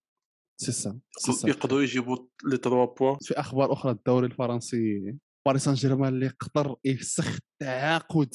سي 0.60 0.72
سا 0.72 0.98
سي 1.18 1.32
سا. 1.32 1.48
يقدروا 1.48 1.82
يجيبوا 1.82 2.16
les 2.44 2.56
3 2.56 2.84
points. 2.84 3.16
في 3.22 3.34
أخبار 3.40 3.72
أخرى 3.72 3.92
الدوري 3.92 4.26
الفرنسي 4.26 5.14
باريس 5.46 5.64
سان 5.64 5.74
جيرمان 5.74 6.14
اللي 6.14 6.28
قدر 6.28 6.76
يفسخ 6.84 7.38
التعاقد. 7.52 8.30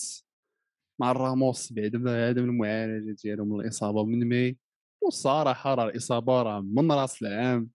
مع 0.99 1.11
راموس 1.11 1.73
بعد 1.73 1.95
هذا 2.07 2.41
من 2.41 2.49
المعالجة 2.49 3.15
ديالو 3.23 3.45
من 3.45 3.59
الإصابة 3.61 4.05
من 4.05 4.29
ماي. 4.29 4.57
والصراحه 5.01 5.73
راه 5.73 5.85
الإصابة 5.85 6.41
راه 6.41 6.61
من 6.61 6.91
رأس 6.91 7.21
العام 7.21 7.69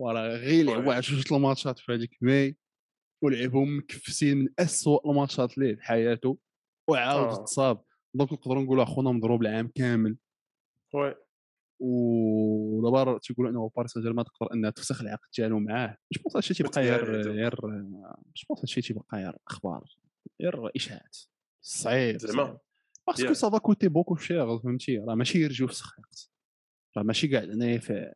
وراه 0.00 0.28
غير 0.36 0.64
لعبوا 0.64 0.92
على 0.92 1.00
جوج 1.00 1.32
الماتشات 1.32 1.78
في 1.78 1.92
هذيك 1.92 2.16
ماي 2.20 2.56
ولعبهم 3.22 3.78
مكفسين 3.78 4.38
من 4.38 4.48
اسوء 4.58 5.10
الماتشات 5.10 5.58
ليه 5.58 5.74
في 5.74 5.82
حياته. 5.82 6.38
وعاود 6.88 7.28
آه. 7.28 7.44
تصاب 7.44 7.82
donc 8.14 8.32
نقدروا 8.32 8.62
نقولوا 8.62 8.82
أخونا 8.82 9.12
مضروب 9.12 9.42
العام 9.42 9.68
كامل. 9.74 10.16
oui. 10.94 11.14
ودابا 11.80 13.18
تيقولوا 13.18 13.50
أنه 13.50 13.70
باريس 13.76 13.90
سان 13.92 14.02
جيرمان 14.02 14.24
تقدر 14.24 14.52
أنها 14.52 14.70
تفسخ 14.70 15.00
العقد 15.02 15.28
ديالو 15.36 15.58
معاه 15.58 15.96
je 16.12 16.22
pense 16.22 16.36
هادشي 16.36 16.54
تيبقى 16.54 16.82
غير 16.82 17.32
غير 17.32 17.54
je 18.36 18.46
pense 18.48 18.60
هادشي 18.60 18.80
تيبقى 18.80 19.04
غير 19.14 19.36
أخبار 19.48 19.84
غير 20.42 20.70
إشاعات. 20.76 21.16
صعيب 21.62 22.18
زعما. 22.18 22.58
parce 23.12 23.23
que. 23.23 23.32
ça 23.32 23.45
va 23.45 23.58
coûter 23.58 23.88
beaucoup 23.88 24.16
cher 24.16 24.58
فهمتي 24.58 24.98
راه 24.98 25.14
ماشي 25.14 25.38
يرجعوا 25.42 25.70
يفسخ 25.70 25.98
عقد 25.98 26.14
راه 26.96 27.02
ماشي 27.02 27.28
كاع 27.28 27.44
هنايا 27.44 27.78
في 27.78 28.12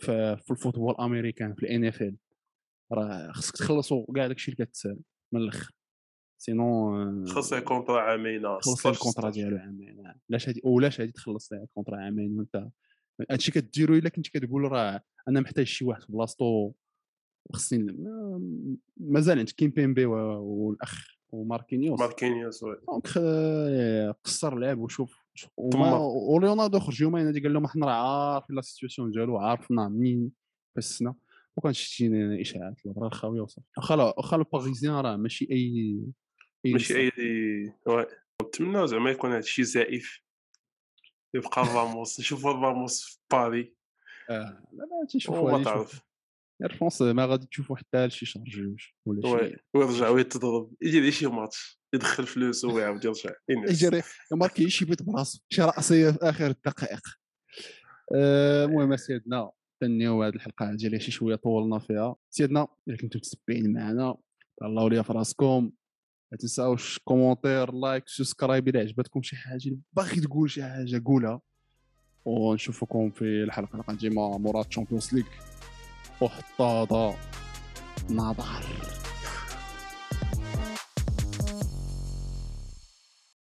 في, 0.00 0.36
في 0.36 0.50
ال 0.50 0.55
football 0.55 0.92
américain 0.94 1.54
في 1.54 1.62
ال 1.62 1.84
NFL 1.84 2.16
راه 2.92 3.32
خصك 3.32 3.56
تخلصوا 3.56 4.06
كاع 4.14 4.26
داكشي 4.26 4.52
اللي 4.52 4.66
كتسال 4.66 4.98
من 5.32 5.40
الأخر. 5.40 5.72
sinon 6.38 7.26
خاص 7.28 7.54
contrat 7.54 8.00
عامين 8.00 8.42
تخلص 8.42 8.86
ال 8.86 8.92
contrat 8.92 9.30
ديالو 9.30 9.56
عامين 9.56 10.06
آه. 10.06 10.14
لاش 10.28 10.48
هادي 10.48 10.60
ولاش 10.64 11.00
هادي 11.00 11.12
تخلص 11.12 11.52
لها 11.52 11.62
ال 11.62 11.66
contrat 11.66 11.96
عامين 11.96 12.38
وانت 12.38 12.68
هادشي 13.30 13.52
كديرو 13.52 13.94
إلا 13.94 14.08
كنتي 14.08 14.30
كتقول 14.30 14.62
راه 14.72 15.00
أنا 15.28 15.40
محتاج 15.40 15.66
شي 15.66 15.84
واحد 15.84 16.02
في 16.02 16.12
بلاصتو 16.12 16.72
وخصني 17.50 17.82
ما- 17.92 18.76
مازال 18.96 19.38
عندك 19.38 19.52
كيمبيمبي 19.52 20.06
و- 20.06 20.42
والاخ 20.42 21.06
وماركينيوس. 21.34 22.00
ماركينيوس 22.00 22.62
oui. 22.62 22.76
donc 22.88 23.06
آه، 23.16 24.14
قصر 24.24 24.58
لعب 24.58 24.78
وشوف 24.78 25.24
شوف. 25.34 25.50
وما 25.56 25.98
وليوناردو 25.98 26.80
خرج 26.80 27.02
يومين 27.02 27.32
قال 27.32 27.52
لهم 27.52 27.66
حنا 27.66 27.86
راه 27.86 28.34
عارفين 28.34 28.56
la 28.56 28.62
situation 28.62 29.10
ديالو 29.10 29.38
عارفنا 29.38 29.88
منين 29.88 30.32
في 30.72 30.78
السنة 30.78 31.14
وكان 31.56 31.72
شتينا 31.72 32.40
إشاعات 32.40 32.74
الهضره 32.86 33.06
الخاوية 33.06 33.40
وصافي. 33.40 33.66
واخا 33.76 33.94
واخا 33.94 34.36
الباريزيان 34.36 34.94
راه 34.94 35.16
ماشي 35.16 35.48
اي 35.50 36.00
ماشي. 36.64 36.96
أي 36.96 37.10
oui. 37.86 38.06
نتمنى 38.42 38.86
زعما 38.86 39.10
يكون 39.10 39.32
هادشي 39.32 39.64
زائف. 39.64 40.20
يبقى 41.34 41.62
راموس 41.74 42.20
نشوفوا 42.20 42.52
راموس 42.52 43.04
في 43.04 43.18
باري 43.30 43.74
آه 44.30 44.62
لا 44.72 44.82
لا 44.82 45.06
تيشوفوا 45.08 45.52
هادي 45.52 45.64
تعرف. 45.64 46.00
فرونس 46.72 47.02
ما 47.02 47.26
غادي 47.26 47.46
تشوفوا 47.46 47.76
حتى 47.76 48.10
شي 48.10 48.26
شهر 48.26 48.44
جوج 48.44 48.82
ولا 49.06 49.22
شي 49.22 49.28
oui 49.28 49.56
ويرجع 49.74 50.08
ويتضرب 50.08 50.74
يدير 50.82 51.10
شي 51.10 51.26
ماتش 51.26 51.80
يدخل 51.94 52.26
فلوس 52.26 52.64
ويعاود 52.64 53.04
يرجع. 53.04 53.30
يجري 53.48 54.02
ماركي 54.32 54.70
شي 54.70 54.84
بيت 54.84 55.02
براسو 55.02 55.40
شي 55.48 55.62
راسيه 55.62 56.10
في 56.10 56.18
اخر 56.22 56.46
الدقائق 56.46 57.00
آه، 58.14 58.64
المهم 58.64 58.96
سيدنا 58.96 59.50
تنيو 59.80 60.22
هذه 60.22 60.34
الحلقة 60.34 60.74
ديالي 60.74 61.00
شي 61.00 61.10
شوية 61.10 61.36
طولنا 61.36 61.78
فيها 61.78 62.16
سيدنا 62.30 62.66
الا 62.88 62.96
كنتو 62.96 63.18
متتبعين 63.18 63.72
معنا 63.72 64.16
تهلاو 64.60 64.88
ليا 64.88 65.02
في 65.02 65.12
راسكم 65.12 65.70
ما 66.32 66.38
تنساوش 66.38 66.98
commentaire 66.98 67.72
like 67.72 68.04
subscribe 68.06 68.68
إلى 68.68 68.78
عجبتكم 68.78 69.22
شي 69.22 69.36
حاجة 69.36 69.76
باغي 69.92 70.20
تقول 70.20 70.50
شي 70.50 70.62
حاجة 70.62 71.02
قولها 71.04 71.40
ونشوفكم 72.24 73.10
في 73.10 73.24
الحلقة 73.24 73.76
القادمه 73.76 74.38
مورا 74.38 74.62
تشامبيونز 74.62 75.14
ليج 76.13 76.21
وحطاطا 76.21 77.15
نظر 78.09 78.63